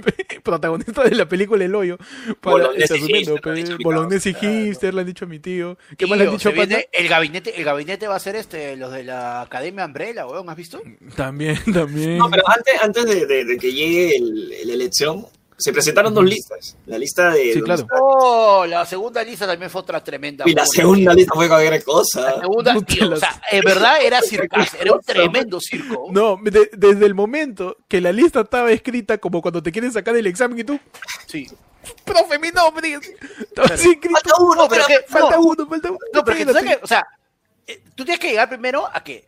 [0.42, 1.98] protagonista de la película El Hoyo.
[2.40, 4.48] Para, asumiendo, hipster, le han pe, dicho a mi Bolognese causa.
[4.50, 5.78] hipster, le han dicho a mi tío.
[5.96, 6.48] ¿Qué más le han Tío, dicho
[6.92, 10.56] el gabinete, el gabinete va a ser este, los de la Academia Umbrella, weón, ¿has
[10.56, 10.80] visto?
[11.16, 12.18] También, también.
[12.18, 15.26] No, pero antes, antes de, de- de que llegue el- la elección,
[15.58, 16.76] se presentaron dos listas.
[16.86, 17.54] La lista de.
[17.54, 17.86] Sí, claro.
[18.00, 20.44] Oh, la segunda lista también fue otra tremenda.
[20.46, 22.40] Y la segunda lista fue cualquier La cosa.
[22.40, 26.08] segunda, No te tío, o sea, en verdad era circazo, era un tremendo circo.
[26.10, 30.14] No, de- desde el momento que la lista estaba escrita como cuando te quieren sacar
[30.16, 30.78] el examen y tú,
[31.26, 31.46] Sí.
[32.04, 32.98] profe, mi nombre.
[33.40, 34.08] Estaba escrito.
[34.10, 35.42] Falta uno, No, pero que- Falta no.
[35.42, 35.98] uno, falta uno.
[36.12, 37.06] No, pero que o sea,
[37.66, 39.24] eh, tú tienes que llegar primero a que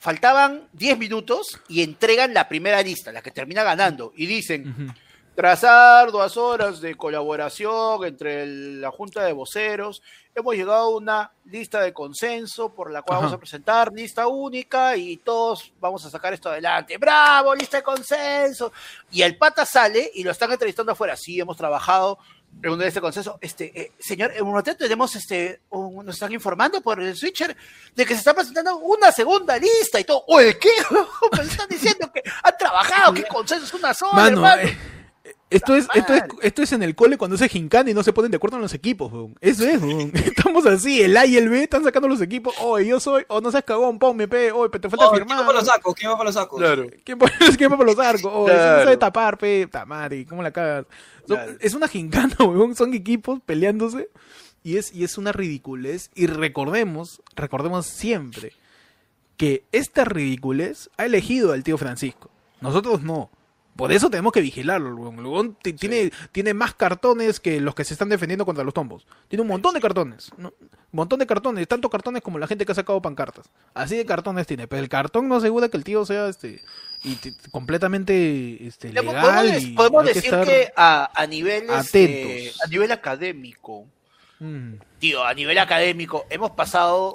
[0.00, 4.94] faltaban 10 minutos y entregan la primera lista, la que termina ganando, y dicen.
[5.38, 10.02] Tras arduas horas de colaboración entre el- la Junta de Voceros,
[10.34, 13.26] hemos llegado a una lista de consenso por la cual Ajá.
[13.26, 16.96] vamos a presentar lista única y todos vamos a sacar esto adelante.
[16.98, 18.72] ¡Bravo, lista de consenso!
[19.12, 21.16] Y el pata sale y lo están entrevistando afuera.
[21.16, 22.18] Sí, hemos trabajado
[22.60, 23.38] en una lista de consenso.
[23.40, 27.56] Este, eh, señor, en un momento tenemos, este, un- nos están informando por el switcher
[27.94, 30.24] de que se está presentando una segunda lista y todo.
[30.26, 30.70] ¿O el qué?
[31.38, 34.62] Me están diciendo que han trabajado, qué consenso es una sola, Mano, hermano.
[34.62, 34.78] eh,
[35.50, 38.12] esto es, esto es, esto es en el cole cuando se gincana y no se
[38.12, 39.34] ponen de acuerdo en los equipos, weón.
[39.40, 40.12] Eso es, weón.
[40.14, 42.54] Estamos así, el A y el B están sacando los equipos.
[42.60, 45.42] Oye, yo soy, o no seas cagón, ponme, pe, oye, te falta Oh, ¿Quién firmar.
[45.42, 45.94] va para los sacos?
[45.94, 46.62] ¿Quién va para los sacos?
[47.04, 48.30] ¿Quién pone ¿Quién va por los arcos?
[48.34, 48.84] Oye, si no Claro.
[48.84, 50.86] sabe tapar, pe, tamari, ¿cómo la cagas?
[51.26, 51.52] Claro.
[51.60, 52.74] Es una gincana, weón.
[52.76, 54.08] Son equipos peleándose
[54.64, 56.10] y es, y es una ridiculez.
[56.14, 58.52] Y recordemos, recordemos siempre
[59.36, 62.28] que esta ridiculez ha elegido al tío Francisco.
[62.60, 63.30] Nosotros no.
[63.78, 64.92] Por eso tenemos que vigilarlo.
[64.96, 69.06] Huevón ti- tiene, tiene más cartones que los que se están defendiendo contra los tombos.
[69.28, 70.32] Tiene un montón de cartones.
[70.36, 70.48] ¿no?
[70.60, 71.68] Un montón de cartones.
[71.68, 73.48] Tanto cartones como la gente que ha sacado pancartas.
[73.74, 74.66] Así de cartones tiene.
[74.66, 76.60] Pero el cartón no asegura que el tío sea este
[77.04, 77.16] y
[77.52, 79.22] completamente este, legal.
[79.22, 82.04] podemos, y podemos hay que decir estar- que a, a nivel este,
[82.42, 82.60] atentos.
[82.64, 83.86] a nivel académico,
[84.40, 84.74] Mm.
[84.98, 87.12] tío, a nivel académico, hemos pasado,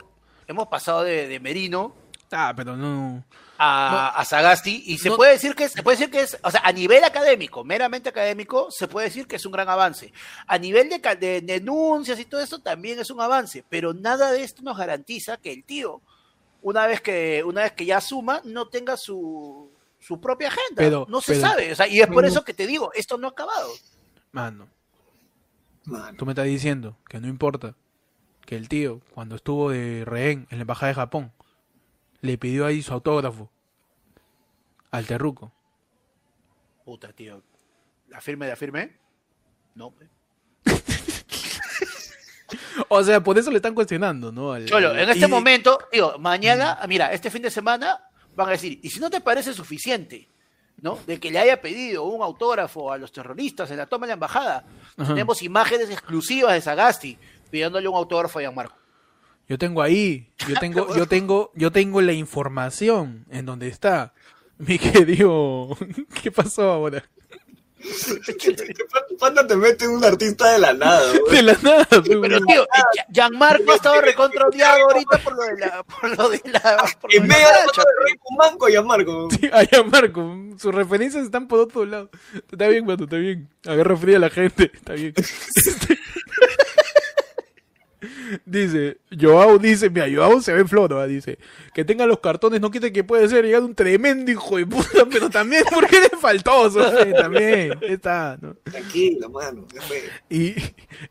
[0.48, 1.96] hemos pasado de, de Merino
[2.32, 3.24] Ah, pero no.
[3.66, 5.16] A, a Sagasti y se No.
[5.16, 8.10] puede decir que es, se puede decir que es, o sea, a nivel académico, meramente
[8.10, 10.12] académico, se puede decir que es un gran avance.
[10.48, 14.62] A nivel de, denuncias y todo eso también es un avance, pero nada de esto
[14.64, 16.02] nos garantiza que el tío,
[16.62, 20.76] una vez que, una vez que ya suma, no tenga su, su propia agenda.
[20.78, 23.18] Pero- no se pero- sabe, o sea, y es por eso que te digo, esto
[23.18, 23.70] no ha acabado.
[24.32, 24.68] Mano,
[25.86, 26.18] Mano.
[26.18, 27.76] tú me estás diciendo que no importa
[28.46, 31.32] que el tío, cuando estuvo de rehén en la embajada de Japón,
[32.22, 33.50] le pidió ahí su autógrafo
[34.94, 35.52] al terruco.
[36.86, 37.42] Puta, tío.
[38.10, 38.98] ¿La firme, la firme?
[39.76, 39.94] No.
[42.88, 44.52] O sea, por eso le están cuestionando, ¿no?
[44.52, 48.00] Al- Cholo, en este y- momento, digo, mañana, mira, este fin de semana
[48.36, 50.28] van a decir, y si no te parece suficiente,
[50.82, 51.00] ¿no?
[51.08, 54.14] De que le haya pedido un autógrafo a los terroristas en la toma de la
[54.16, 54.66] embajada,
[54.98, 55.08] Ajá.
[55.14, 57.18] tenemos imágenes exclusivas de Sagasti
[57.50, 58.76] pidiéndole un autógrafo a Gianmarco.
[59.48, 64.14] Yo tengo ahí, yo tengo, yo tengo, yo tengo la información en donde está.
[64.66, 65.78] Mi querido,
[66.22, 67.04] ¿qué pasó ahora?
[69.20, 71.36] Panda te mete un artista de la nada, güey.
[71.36, 72.46] De la nada, Pero, weón.
[72.46, 75.84] tío, eh, Gianmarco ha estado recontra odiado ahorita por lo de la...
[75.84, 79.28] Por lo de la por En vez de Rey Pumanco y a Marco.
[79.32, 82.10] Sí, allá Marco, sus referencias están por otro lado.
[82.50, 83.50] Está bien, mano, está bien.
[83.66, 85.14] Agarra fría a la gente, está bien.
[88.46, 91.08] Dice, Joao dice, mira, Joao se ve en flor, ¿va?
[91.08, 91.38] dice,
[91.74, 95.06] que tenga los cartones no quita que puede ser llegado un tremendo hijo de puta,
[95.12, 98.56] pero también porque faltoso, fe, también, está, ¿no?
[98.64, 99.68] Tranquilo, mano.
[100.30, 100.56] Y,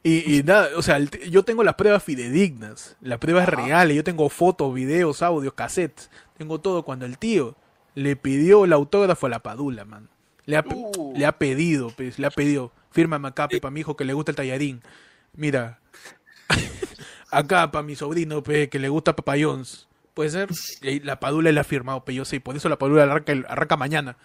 [0.03, 4.29] y, y nada, o sea, yo tengo las pruebas fidedignas, las pruebas reales, yo tengo
[4.29, 7.57] fotos, videos, audios, cassettes, tengo todo cuando el tío
[7.95, 10.09] le pidió el autógrafo a la Padula, man.
[10.45, 11.13] Le ha, Uh.
[11.17, 14.33] le ha pedido, pues, le ha pedido, fírmame acá, para mi hijo que le gusta
[14.33, 14.83] el tallarín.
[15.35, 15.79] Mira,
[17.33, 19.89] acá para mi sobrino, pe, que le gusta Papayons.
[20.14, 20.49] Puede ser.
[20.83, 23.76] Y la Padula le ha firmado, pe, yo sé, por eso la Padula arranca, arranca
[23.76, 24.16] mañana.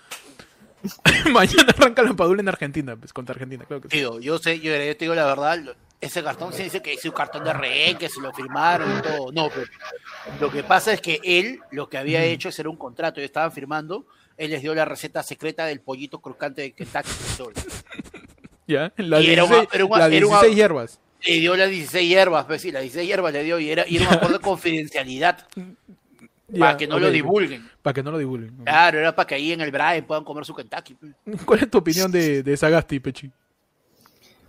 [1.32, 3.98] mañana arranca la Padula en Argentina, pues, contra Argentina, claro que sí.
[3.98, 5.60] Tío, yo sé, yo, yo te digo la verdad,
[6.00, 9.02] ese cartón se dice que es un cartón de rehén, que se lo firmaron y
[9.02, 9.32] todo.
[9.32, 9.66] No, pero
[10.40, 13.30] lo que pasa es que él lo que había hecho es era un contrato, ellos
[13.30, 14.06] estaban firmando,
[14.38, 17.10] él les dio la receta secreta del pollito crocante de Kentucky.
[18.68, 18.94] ¿Ya?
[18.98, 21.00] La Y era 16, una- era una- la era una- 16 hierbas.
[21.26, 23.98] Le dio las 16 hierbas, pues sí, las 16 hierbas le dio y era, y
[23.98, 25.48] era un acuerdo de confidencialidad
[26.60, 27.70] para que no lo divulguen.
[27.82, 28.56] Para que no lo divulguen.
[28.64, 30.96] Claro, era para que ahí en el Brian puedan comer su Kentucky.
[30.96, 31.14] pues.
[31.46, 33.32] ¿Cuál es tu opinión de, de Sagasti, Pechi?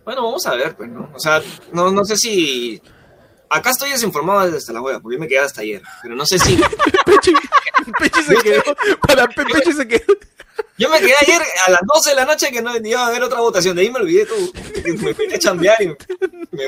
[0.04, 1.10] Bueno, vamos a ver, pues, ¿no?
[1.14, 1.42] O sea,
[1.72, 2.80] no, no sé si.
[3.50, 5.82] Acá estoy desinformado desde la hueá, porque yo me quedé hasta ayer.
[6.02, 6.56] Pero no sé si.
[7.06, 7.32] Pechi,
[7.98, 8.62] Pechi se quedó.
[9.06, 10.14] Para Pe- Pechi se quedó.
[10.76, 13.22] Yo me quedé ayer a las 12 de la noche que no iba a haber
[13.22, 13.74] otra votación.
[13.76, 14.38] De ahí me olvidé todo.
[15.02, 15.96] Me fui a chambear y me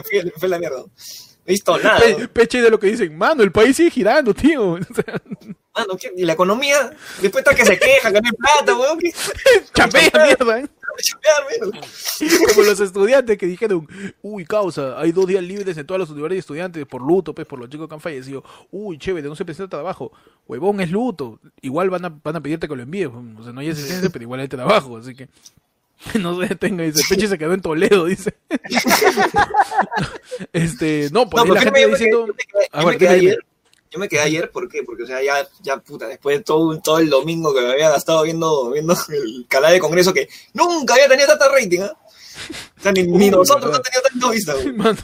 [0.02, 0.78] fui, me fui a la mierda.
[0.78, 0.86] No
[1.46, 2.00] he visto nada.
[2.00, 4.72] Pe- Pechi de lo que dicen, mano, el país sigue girando, tío.
[4.80, 5.20] O sea,
[5.74, 6.12] Mano, ¿qué?
[6.16, 6.90] ¿y la economía?
[7.22, 8.98] Después está que se queja, que no hay plata, weón.
[9.72, 10.60] chapea, mierda.
[10.60, 10.66] ¿eh?
[12.48, 13.86] Como los estudiantes que dijeron,
[14.20, 17.46] uy, causa, hay dos días libres en todas las universidades de estudiantes por luto, pues,
[17.46, 18.42] por los chicos que han fallecido.
[18.72, 20.10] Uy, chévere, no se presenta trabajo.
[20.48, 21.38] Huevón, es luto.
[21.62, 23.06] Igual van a, van a pedirte que lo envíes.
[23.08, 25.28] O sea, no hay asistencia, pero igual hay trabajo, así que...
[26.18, 28.34] No se detenga, dice, Pechi se quedó en Toledo, dice.
[30.52, 32.26] este, no, por No, ahí la gente diciendo...
[32.26, 33.32] me quedé- yo me quedé- A yo ver, me quedé dime, dime.
[33.32, 33.44] ayer.
[33.90, 34.82] Yo me quedé ayer, ¿por qué?
[34.84, 37.90] Porque, o sea, ya, ya puta, después de todo, todo el domingo que me había
[37.90, 41.92] gastado viendo, viendo el canal de Congreso, que nunca había tenido tanta rating, ¿ah?
[42.78, 44.72] O sea, ni, ni Uy, nosotros hemos tenido tanta vista, güey.
[44.72, 44.98] Mano,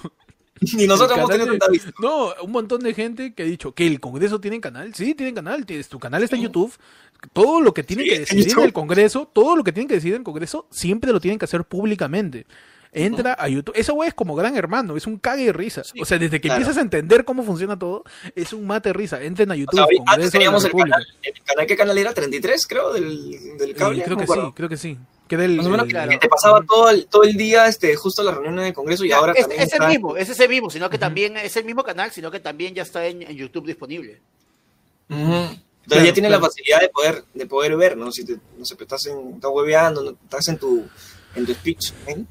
[0.74, 1.91] Ni nosotros hemos tenido de- tanta vista.
[2.01, 4.95] No, un montón de gente que ha dicho que el Congreso tiene canal.
[4.95, 5.66] Sí, tienen canal.
[5.66, 6.72] tienes- Tu canal está en YouTube.
[7.32, 9.95] Todo lo que tienen Sí, que decidir en el Congreso, todo lo que tienen que
[9.95, 12.47] decidir en el Congreso, siempre lo tienen que hacer públicamente.
[12.93, 13.74] Entra a YouTube.
[13.76, 15.84] Esa wea es como gran hermano, es un cague de risa.
[15.84, 16.61] Sí, o sea, desde que claro.
[16.61, 19.22] empiezas a entender cómo funciona todo, es un mate de risa.
[19.22, 22.14] Entren a O YouTube, sea, antes la teníamos el canal, el canal, ¿qué canal era?
[22.14, 22.93] ¿33 creo?
[22.93, 24.03] Del, del Eh, cable.
[24.03, 24.99] creo no que sí, creo que sí.
[25.28, 26.11] Que era el, Más o menos el- claro.
[26.11, 29.11] que te pasaba todo el, todo el día este, justo las reuniones del Congreso y
[29.12, 31.82] ahora es, también es el mismo, es ese mismo, sino que también es el mismo
[31.82, 34.20] canal, sino que también ya está en, en YouTube disponible.
[35.11, 35.20] Ujú.
[35.20, 36.43] Entonces Claro, ya tienes claro.
[36.43, 38.11] la facilidad de poder, de poder ver, ¿no?
[38.11, 40.11] Si te, no sé, estás, en, estás hueveando, ¿no?
[40.11, 40.84] estás en tu,
[41.37, 42.24] en tu speech, ¿eh?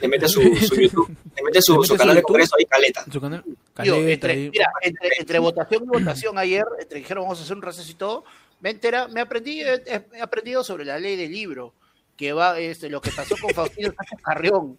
[0.00, 2.22] Le metes su, su YouTube, le metes su, su canal su de.
[2.22, 3.04] Congreso ahí, caleta.
[3.10, 3.44] su canal.
[3.78, 4.50] Entre, ahí.
[4.50, 7.94] mira, entre, entre votación y votación ayer, entre dijeron vamos a hacer un receso y
[7.94, 8.24] todo,
[8.60, 9.82] me entera, me aprendí, he,
[10.14, 11.74] he aprendido sobre la ley del libro,
[12.16, 14.78] que va, este, lo que pasó con Faustino Sánchez Carrión,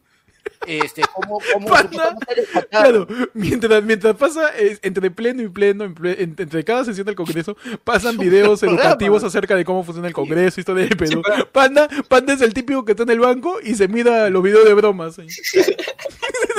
[0.65, 2.15] este, cómo, cómo mataron.
[2.69, 7.05] Claro, mientras, mientras pasa eh, entre pleno y pleno, en ple- en- entre cada sesión
[7.05, 8.81] del Congreso, pasan videos programa.
[8.83, 11.21] educativos acerca de cómo funciona el Congreso, historia del Perú.
[11.51, 14.65] Panda, Panda es el típico que está en el banco y se mira los videos
[14.65, 15.17] de bromas.
[15.19, 15.27] ahí.
[15.39, 15.61] Sí,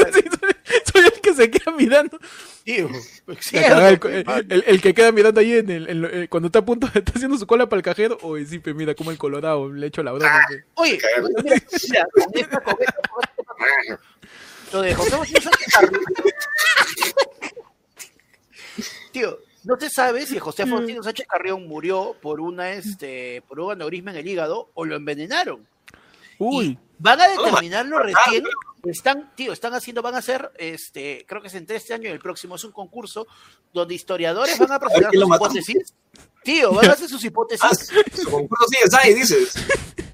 [0.04, 0.22] soy,
[0.92, 2.18] soy el que se queda mirando.
[2.64, 2.88] Tío,
[3.52, 7.02] cagada, el, el- que queda mirando ahí en el, eh, cuando está a punto de
[7.14, 8.18] haciendo su cola para el cajero.
[8.22, 10.40] Oye, sí, pe, mira cómo el colorado le echo la broma.
[10.48, 10.64] pe.
[10.74, 10.98] Oye,
[11.42, 13.27] mira, mira, con esta- con esta- con esta-
[13.58, 13.98] lo.
[19.12, 23.72] Tío, no se sabe si José Faustino Sánchez Carrión murió por una este por un
[23.72, 25.66] aneurisma en el hígado o lo envenenaron.
[26.38, 28.44] Uy, Y van a determinarlo matar, recién.
[28.84, 32.12] Están, tío, están haciendo, van a hacer, este, creo que es entre este año y
[32.12, 33.26] el próximo, es un concurso
[33.72, 35.94] donde historiadores van a presentar sus hipótesis.
[36.44, 37.90] Tío, van a hacer sus Ah, hipótesis.
[38.14, 39.54] su concurso sí es ahí, dices.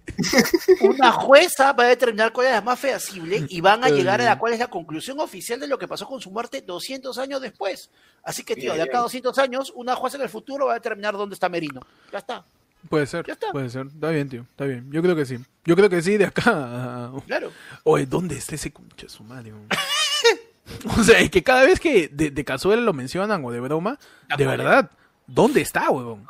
[0.80, 4.24] Una jueza va a determinar cuál es la más feasible y van a llegar a
[4.24, 7.40] la cuál es la conclusión oficial de lo que pasó con su muerte 200 años
[7.40, 7.90] después.
[8.22, 9.04] Así que, tío, de acá a bien.
[9.04, 11.80] 200 años, una jueza en el futuro va a determinar dónde está Merino.
[12.12, 12.44] Ya está,
[12.88, 13.50] puede ser, Ya está.
[13.52, 13.86] puede ser.
[13.86, 14.90] Está bien, tío, está bien.
[14.90, 15.38] Yo creo que sí.
[15.64, 17.10] Yo creo que sí, de acá.
[17.26, 17.50] claro.
[17.84, 19.52] Oye, ¿dónde está ese concha su madre?
[20.98, 23.98] o sea, es que cada vez que de, de cazuela lo mencionan o de broma,
[24.28, 24.90] La de verdad,
[25.26, 26.26] ¿dónde está, huevón?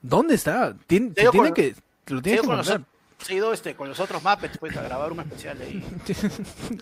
[0.00, 0.74] ¿Dónde está?
[0.86, 1.74] Tien- tiene con- que,
[2.06, 2.78] lo tienes que ido con mandar.
[2.80, 2.88] los-
[3.20, 5.84] se ha ido este, con los otros Muppets pues, a grabar un especial ahí.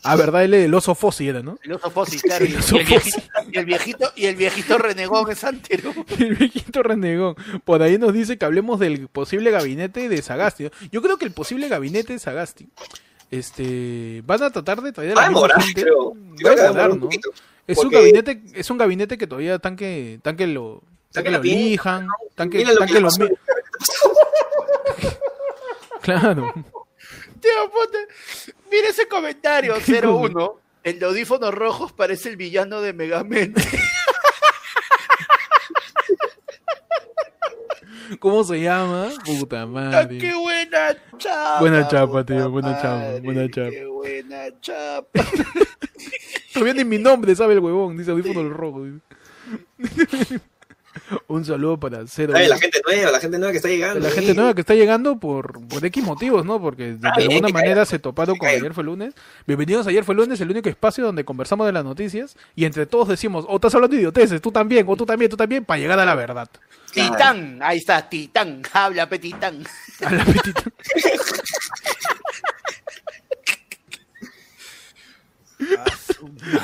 [0.03, 1.59] Ah, verdad, él el oso Fossi era, ¿no?
[1.62, 2.45] El oso Fossi, claro.
[2.45, 5.93] Y, El oso y el viejito, y el viejito, y el viejito renegón es Antero.
[6.18, 7.34] El viejito renegón.
[7.64, 10.68] Por ahí nos dice que hablemos del posible gabinete de Sagasti.
[10.93, 12.68] Yo creo que el posible gabinete de Sagasti,
[13.30, 15.82] este, van a tratar de traer a Va la a misma demorar, gente.
[15.82, 16.14] creo.
[16.47, 17.01] Va a demorar ¿no?
[17.01, 17.30] poquito.
[17.66, 20.82] Es un gabinete, es un gabinete que todavía tan que, tan que lo,
[21.12, 21.59] tan que Saca la lo piel.
[21.59, 22.07] elijan,
[22.37, 23.24] tan que, Mira lo tan que que lo pasó.
[23.24, 23.30] mi-
[26.07, 26.52] Claro.
[27.40, 27.98] Tío, ponte.
[28.70, 30.61] Mira ese comentario, ¿Qué 01.
[30.84, 33.61] El de audífonos rojos parece el villano de Megamente.
[38.20, 39.09] ¿Cómo se llama?
[39.24, 40.18] Puta Ah, madre.
[40.18, 41.59] ¡Qué buena chapa!
[41.59, 43.70] Buena chapa, tío, buena chapa, buena chapa.
[43.70, 45.09] ¡Qué buena chapa!
[46.52, 48.88] Todavía ni mi nombre sabe el huevón, dice audífonos rojos.
[51.28, 52.32] Un saludo para cero.
[52.36, 54.00] Ay, la gente nueva, la gente nueva que está llegando.
[54.00, 54.16] la sí.
[54.16, 56.61] gente nueva que está llegando por, por X motivos, ¿no?
[56.61, 58.61] Porque de, de bien, alguna manera caiga, se toparon con caiga.
[58.61, 59.14] Ayer fue lunes.
[59.46, 62.86] Bienvenidos a Ayer fue lunes, el único espacio donde conversamos de las noticias y entre
[62.86, 65.78] todos decimos, o estás hablando de idioteces, tú también, o tú también, tú también, para
[65.78, 66.48] llegar a la verdad.
[66.92, 69.64] Titán, ahí está, Titán, habla, pe Titán.
[70.02, 70.62] A la petita.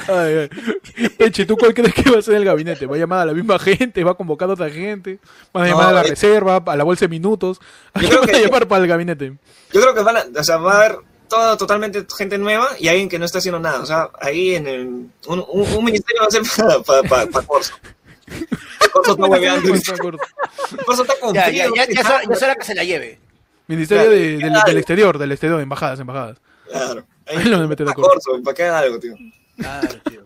[0.09, 1.09] Ay, ay.
[1.19, 2.87] Peche, ¿tú cuál crees que va a ser el gabinete?
[2.87, 4.05] ¿Va a llamar a la misma gente?
[4.05, 5.19] ¿Va a convocar a otra gente?
[5.57, 6.11] ¿Va a llamar No, a la eh.
[6.11, 6.63] reserva?
[6.67, 7.61] ¿A la bolsa de minutos?
[7.95, 9.35] ¿A Yo creo van a que- llamar para el gabinete?
[9.73, 12.89] Yo creo que van a, o sea, va a haber todo totalmente gente nueva y
[12.89, 13.81] alguien que no está haciendo nada.
[13.81, 16.43] O sea, ahí en el, un, un, un ministerio va a ser
[16.85, 17.73] para pa, pa, pa Corso.
[18.93, 19.69] Corso está hueveando.
[20.85, 22.75] Corso está con Ya, ya, ya, ya, es hora- está- ya es hora que se
[22.75, 23.19] la lleve.
[23.69, 24.67] Ministerio Claro, de- del, claro.
[24.67, 26.39] del exterior, del exterior, embajadas, embajadas.
[26.69, 27.05] Claro.
[27.27, 29.15] Ahí lo van a meter a Pa Corso, para que haga algo, tío.
[29.57, 30.23] Claro, tío.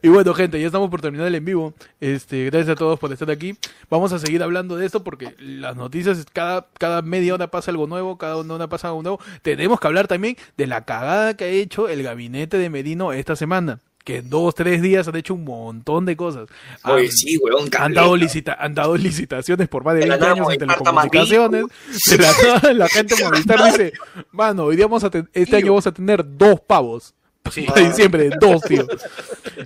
[0.00, 1.74] Y bueno, gente, ya estamos por terminar el en vivo.
[2.00, 3.56] Este, gracias a todos por estar aquí.
[3.90, 7.86] Vamos a seguir hablando de esto porque las noticias, cada, cada media hora pasa algo
[7.86, 9.20] nuevo, cada una hora pasa algo nuevo.
[9.42, 13.34] Tenemos que hablar también de la cagada que ha hecho el gabinete de Medino esta
[13.34, 13.80] semana.
[14.04, 16.48] Que en dos, tres días han hecho un montón de cosas.
[16.82, 20.16] Han, Oye, sí, weón, han dado, licita- han dado licitaciones por más de De la
[20.16, 21.64] 20 nada, años en telecomunicaciones.
[22.10, 23.92] De la, nada, la gente Movistar dice,
[24.32, 27.14] mano, hoy día vamos a ten- este año vamos a tener dos pavos.
[27.50, 27.62] Sí.
[27.66, 28.86] Para diciembre, dos, tío.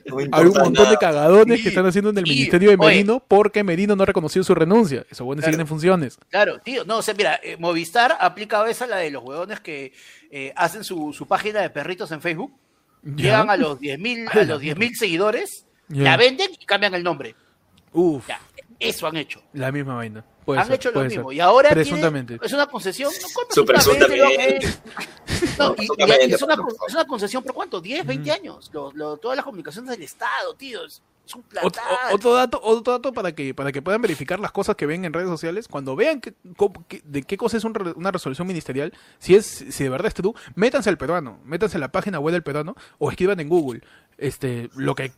[0.06, 2.30] No Hay un montón de cagadones Sí, que están haciendo en el sí.
[2.30, 2.86] ministerio de Oye.
[2.88, 5.04] Merino porque Merino no ha reconocido su renuncia.
[5.10, 5.52] Esos buenos Claro.
[5.52, 6.18] siguen en funciones.
[6.30, 6.84] Claro, tío.
[6.84, 9.92] No, o sea, mira, eh, Movistar ha aplicado esa, la de los huevones que
[10.30, 12.52] eh, hacen su, su página de perritos en Facebook.
[13.14, 13.14] ¿Ya?
[13.24, 16.02] Llegan a los 10.000 a los 10.000 seguidores, Ya.
[16.02, 17.34] la venden y cambian el nombre.
[17.92, 18.26] Uf.
[18.28, 18.40] Ya.
[18.78, 19.42] Eso han hecho.
[19.54, 20.24] La misma vaina.
[20.44, 21.28] Puede han ser, hecho lo mismo.
[21.30, 21.36] ser.
[21.36, 22.38] Y ahora tiene- Presuntamente.
[22.42, 23.10] es una concesión.
[23.10, 24.68] No, ¿cuál Su presuntamente?
[25.58, 25.84] No, y-
[26.32, 26.54] es, una,
[26.88, 27.80] es concesión por cuánto?
[27.80, 28.70] 10, 20 años.
[28.72, 30.80] Lo- lo- todas las comunicaciones del Estado, tío.
[31.26, 31.70] Es, un platal.
[32.12, 35.12] Otro dato, otro dato para que para que puedan verificar las cosas que ven en
[35.12, 36.34] redes sociales, cuando vean que,
[37.04, 40.14] de qué cosa es un re- una resolución ministerial, si es si de verdad es
[40.14, 43.80] true, métanse al peruano, métanse a la página web del peruano o escriban en Google
[44.18, 45.12] este lo que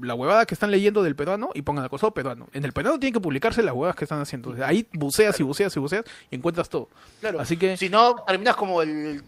[0.00, 2.48] la huevada que están leyendo del peruano y pongan acosado peruano.
[2.52, 4.50] En el peruano tienen que publicarse las huevadas que están haciendo.
[4.50, 6.88] O sea, ahí buceas y buceas y buceas y encuentras todo.
[7.20, 7.38] Claro.
[7.40, 9.22] Así que Si no, terminas como el.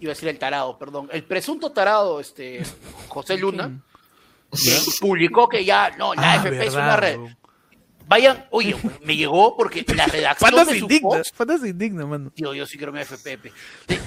[0.00, 1.08] Iba a decir el tarado, perdón.
[1.12, 2.62] El presunto tarado, este.
[3.08, 3.80] José Luna.
[5.00, 7.18] Publicó que ya, no, la Ah, FP es una red.
[8.06, 8.74] Vayan, oye,
[9.04, 11.22] me llegó porque la redacción su indigna,
[11.60, 12.32] se indigna, mano.
[12.34, 13.38] Tío, yo sí quiero mi FP.
[13.38, 13.52] pe.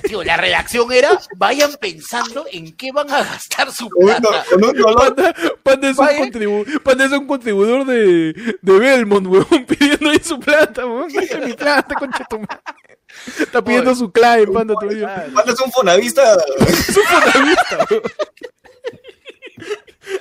[0.05, 4.43] Tío, la redacción era, vayan pensando en qué van a gastar su plata.
[4.55, 5.15] un dolor.
[5.15, 5.33] Panda,
[5.63, 10.37] Panda es un, contribu- Panda es un contribuidor de, de Belmont, weón, pidiendo ahí su
[10.37, 11.07] plata, weón.
[11.45, 12.99] Mi plata, concha tu madre.
[13.39, 13.99] Está pidiendo Oye.
[13.99, 15.27] su clave, Panda, todavía.
[15.33, 16.23] Panda es un fonavista.
[16.67, 18.01] Es un fonavista, weón.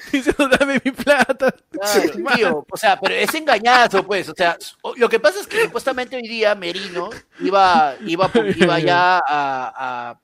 [0.12, 1.54] Diciendo, dame mi plata.
[1.70, 4.56] Claro, tío, o sea, pero es engañazo, pues, o sea,
[4.96, 9.22] lo que pasa es que supuestamente hoy día Merino iba, iba, iba ya a,
[10.10, 10.20] a-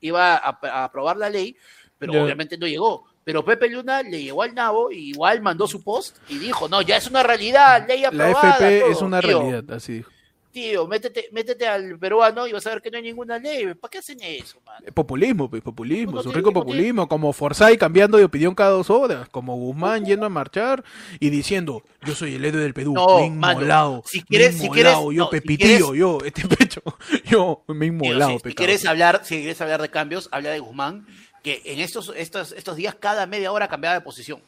[0.00, 1.56] iba a, a aprobar la ley,
[1.98, 2.22] pero Ya.
[2.24, 3.04] obviamente no llegó.
[3.24, 6.80] Pero Pepe Luna le llegó al nabo, y igual mandó su post y dijo, no,
[6.80, 8.56] ya es una realidad, ley La aprobada.
[8.56, 8.90] FP todo".
[8.92, 10.10] es una Tío, realidad, así dijo.
[10.50, 13.74] Tío, métete, métete al peruano y vas a ver que no hay ninguna ley.
[13.74, 14.82] ¿Para qué hacen eso, man?
[14.94, 18.88] Populismo, pues, populismo, Uno su tiene- rico populismo, como Forsyth cambiando de opinión cada dos
[18.88, 20.82] horas, como Guzmán yendo a marchar
[21.20, 24.26] y diciendo, yo soy el héroe del Perú, No, me he inmolado, si me he
[24.26, 26.82] quieres- si quieres- inmolado, yo no, si quieres- yo, este pecho,
[27.30, 30.60] yo me he Tío, inmolado, si, quieres hablar, si quieres hablar de cambios, habla de
[30.60, 31.06] Guzmán,
[31.42, 34.40] que en estos, estos, estos días cada media hora cambiaba de posición.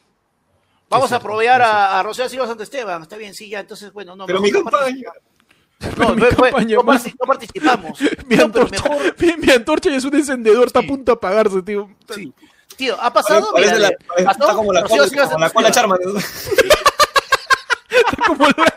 [0.89, 1.27] Vamos Sí, a sí, sí.
[1.63, 4.25] a, a Rocío Silva Santesteban, está bien, sí, ya, entonces, bueno, no.
[4.25, 4.81] Pero mi no campaña.
[4.81, 5.21] participamos.
[5.97, 7.99] No, Mi fue- no partic- no participamos.
[8.27, 11.15] Mi No, antorcha, mejor, mi, mi antorcha ya es un encendedor, está a punto de
[11.15, 11.89] apagarse, tío.
[12.13, 12.33] sí.
[12.77, 13.91] Tío, ha pasado, mira, la-
[14.25, 15.71] pasó, está como la Rocío cola, Silva como la cola.
[15.71, 15.99] Charman.
[17.89, 18.73] Está como la-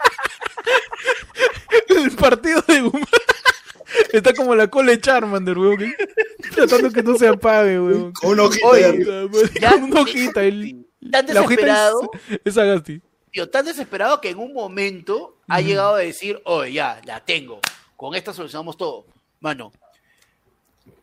[2.03, 3.05] el partido de Guzmán.
[4.13, 5.79] Está como la cola de Charmander, weón.
[5.79, 5.95] que-
[6.55, 8.13] Tratando que no se apague, weón.
[8.13, 9.21] Con una hojita Oye,
[9.61, 10.43] Ya- Con una hojita.
[10.43, 11.89] El, Tan la hojita
[12.31, 13.01] es, es Agasti.
[13.35, 17.61] Tío, tan desesperado que en un momento ha llegado a decir, oye, ya, la tengo,
[17.97, 19.07] con esta solucionamos todo.
[19.41, 19.73] Mano,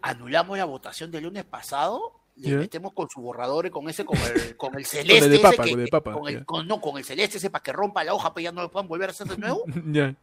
[0.02, 2.56] anulamos la votación del lunes pasado, le Ya.
[2.58, 5.28] metemos con su borrador y con ese, con el, con el celeste.
[5.28, 6.46] de ese papa, que- con el de papa, con el- ya.
[6.46, 8.72] con- no, con el celeste ese para que rompa la hoja, pues ya no lo
[8.72, 9.64] puedan volver a hacer de nuevo.
[9.92, 10.16] Ya.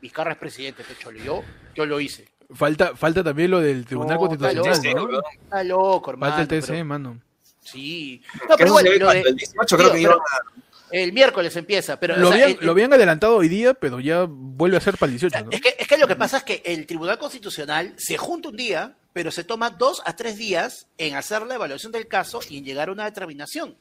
[0.00, 1.42] Vizcarra es presidente, Pecholo, yo,
[1.74, 2.26] yo lo hice.
[2.54, 5.20] Falta, falta también lo del Tribunal No, está Constitucional, loco, ¿no?
[5.42, 6.34] Está loco, hermano.
[6.36, 7.20] Falta el TC, pero- mano.
[7.60, 8.22] sí.
[8.48, 10.60] No, Que pero bueno, lo de- el 18 creo tío, que pero iban a-
[10.92, 12.14] el miércoles empieza, pero...
[12.14, 14.96] o Lo sea, habían, el- lo habían adelantado hoy día, pero ya vuelve a ser
[14.98, 15.50] para el 18, ¿no?
[15.52, 18.56] Es que, es que lo que pasa es que el Tribunal Constitucional se junta un
[18.56, 22.58] día, pero se toma dos a tres días en hacer la evaluación del caso y
[22.58, 23.76] en llegar a una determinación.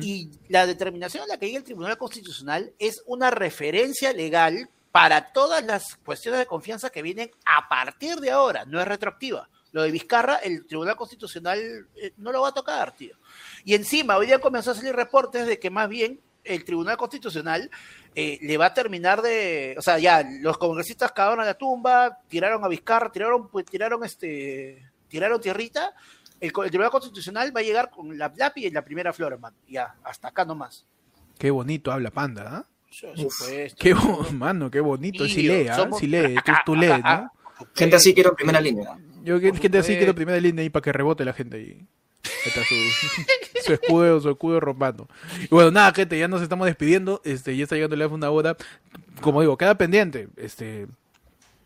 [0.00, 5.32] Y la determinación a la que llega el Tribunal Constitucional es una referencia legal para
[5.32, 9.48] todas las cuestiones de confianza que vienen a partir de ahora, no es retroactiva.
[9.72, 11.58] Lo de Vizcarra, el Tribunal Constitucional
[11.96, 13.16] eh, no lo va a tocar, tío.
[13.64, 17.70] Y encima, hoy día comenzó a salir reportes de que más bien el Tribunal Constitucional
[18.14, 19.74] eh, le va a terminar de.
[19.78, 24.04] O sea, ya, los congresistas cagaron a la tumba, tiraron a Vizcarra, tiraron, pues, tiraron
[24.04, 24.90] este.
[25.08, 25.94] Tiraron tierrita.
[26.40, 29.56] El, Tribunal Constitucional va a llegar con la lápiz y la primera flor, hermano.
[29.68, 30.84] Ya, hasta acá nomás.
[31.38, 32.66] Qué bonito habla Panda, ¿ah?
[33.00, 33.76] Por supuesto.
[33.78, 33.94] Qué
[34.32, 35.26] mano, qué bonito.
[35.26, 35.76] Sí Tío, lee, ¿ah?
[35.76, 37.30] somos- Sí lee, tú, tú lees, ¿no?
[37.74, 38.98] Gente así quiero primera línea.
[39.22, 41.86] Yo gente así quiero primera línea ahí para que rebote la gente ahí.
[42.46, 42.74] Está su,
[43.66, 45.08] su escudo, su escudo rompando.
[45.40, 47.20] Y bueno, nada, gente, ya nos estamos despidiendo.
[47.24, 48.56] Este, ya está llegando la una hora.
[49.20, 50.28] Como digo, queda pendiente.
[50.36, 50.86] Este,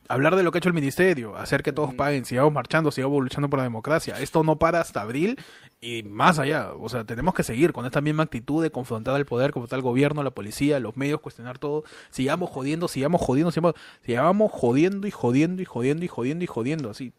[0.08, 3.22] hablar de lo que ha hecho el ministerio, hacer que todos paguen, sigamos marchando, sigamos
[3.22, 4.18] luchando por la democracia.
[4.20, 5.38] Esto no para hasta abril
[5.80, 6.72] y más allá.
[6.78, 9.82] O sea, tenemos que seguir con esta misma actitud de confrontar al poder, confrontar al
[9.82, 11.84] gobierno, la policía, los medios, cuestionar todo.
[12.10, 16.90] Sigamos jodiendo, sigamos jodiendo, sigamos, sigamos jodiendo y jodiendo y jodiendo y jodiendo y jodiendo,
[16.90, 17.12] así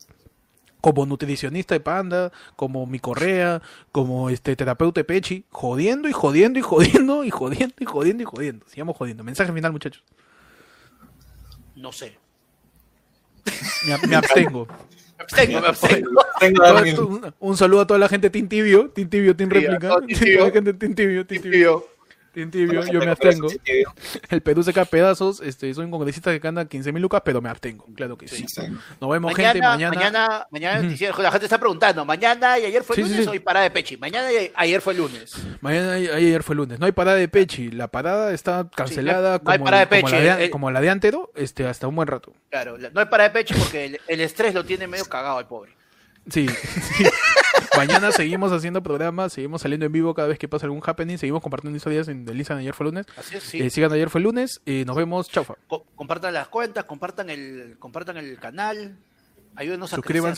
[0.82, 3.62] como nutricionista de panda, como mi correa,
[3.92, 8.26] como este terapeuta de Pechi, jodiendo y jodiendo y jodiendo y jodiendo y jodiendo y
[8.26, 8.66] jodiendo.
[8.68, 9.24] Sigamos jodiendo.
[9.24, 10.04] Mensaje final, muchachos.
[11.76, 12.18] No sé.
[13.86, 14.68] Me, me abstengo.
[15.18, 17.34] Me abstengo, me abstengo.
[17.40, 19.50] Un saludo a toda la gente Team Tibio, Team Tibio, Team
[20.14, 20.52] Sí, a
[22.46, 22.80] Tibio.
[22.82, 23.50] Bueno, yo me abstengo.
[23.50, 23.60] sí.
[24.30, 25.42] El Perú se cae a pedazos.
[25.42, 27.86] Este, soy un congresista que gana 15 mil lucas, pero me abstengo.
[27.96, 28.44] Claro que sí.
[28.44, 28.74] Exacto.
[29.02, 29.68] Nos vemos, Mañana, gente.
[29.68, 29.96] Mañana.
[29.96, 31.22] mañana, mañana, noticiero.
[31.22, 33.30] la gente está preguntando, mañana y ayer fue Sí, lunes sí, sí.
[33.30, 33.98] o hay parada de Pechi.
[33.98, 35.34] Mañana y ayer fue lunes.
[35.62, 36.80] Mañana, y- ayer fue lunes.
[36.80, 37.72] No hay parada de Pechi.
[37.72, 40.72] La parada está cancelada Sí, no hay como, parada de como la Pechi, de, como
[40.72, 42.34] la de Antero este, hasta un buen rato.
[42.50, 45.38] Claro, la- no hay parada de Pechi porque el, el estrés lo tiene medio cagado
[45.38, 45.77] al pobre.
[46.30, 47.06] Sí, sí.
[47.76, 51.42] Mañana seguimos haciendo programas, seguimos saliendo en vivo cada vez que pasa algún happening, seguimos
[51.44, 53.06] compartiendo historias en el Ayer fue lunes.
[53.16, 53.62] Así es, sí.
[53.62, 54.62] Eh, sigan Ayer fue lunes.
[54.66, 55.30] eh, nos vemos.
[55.30, 55.56] Chaufa.
[55.68, 58.98] Co- compartan las cuentas, compartan el, compartan el canal,
[59.56, 60.22] ayúdenos a Suscríbanse.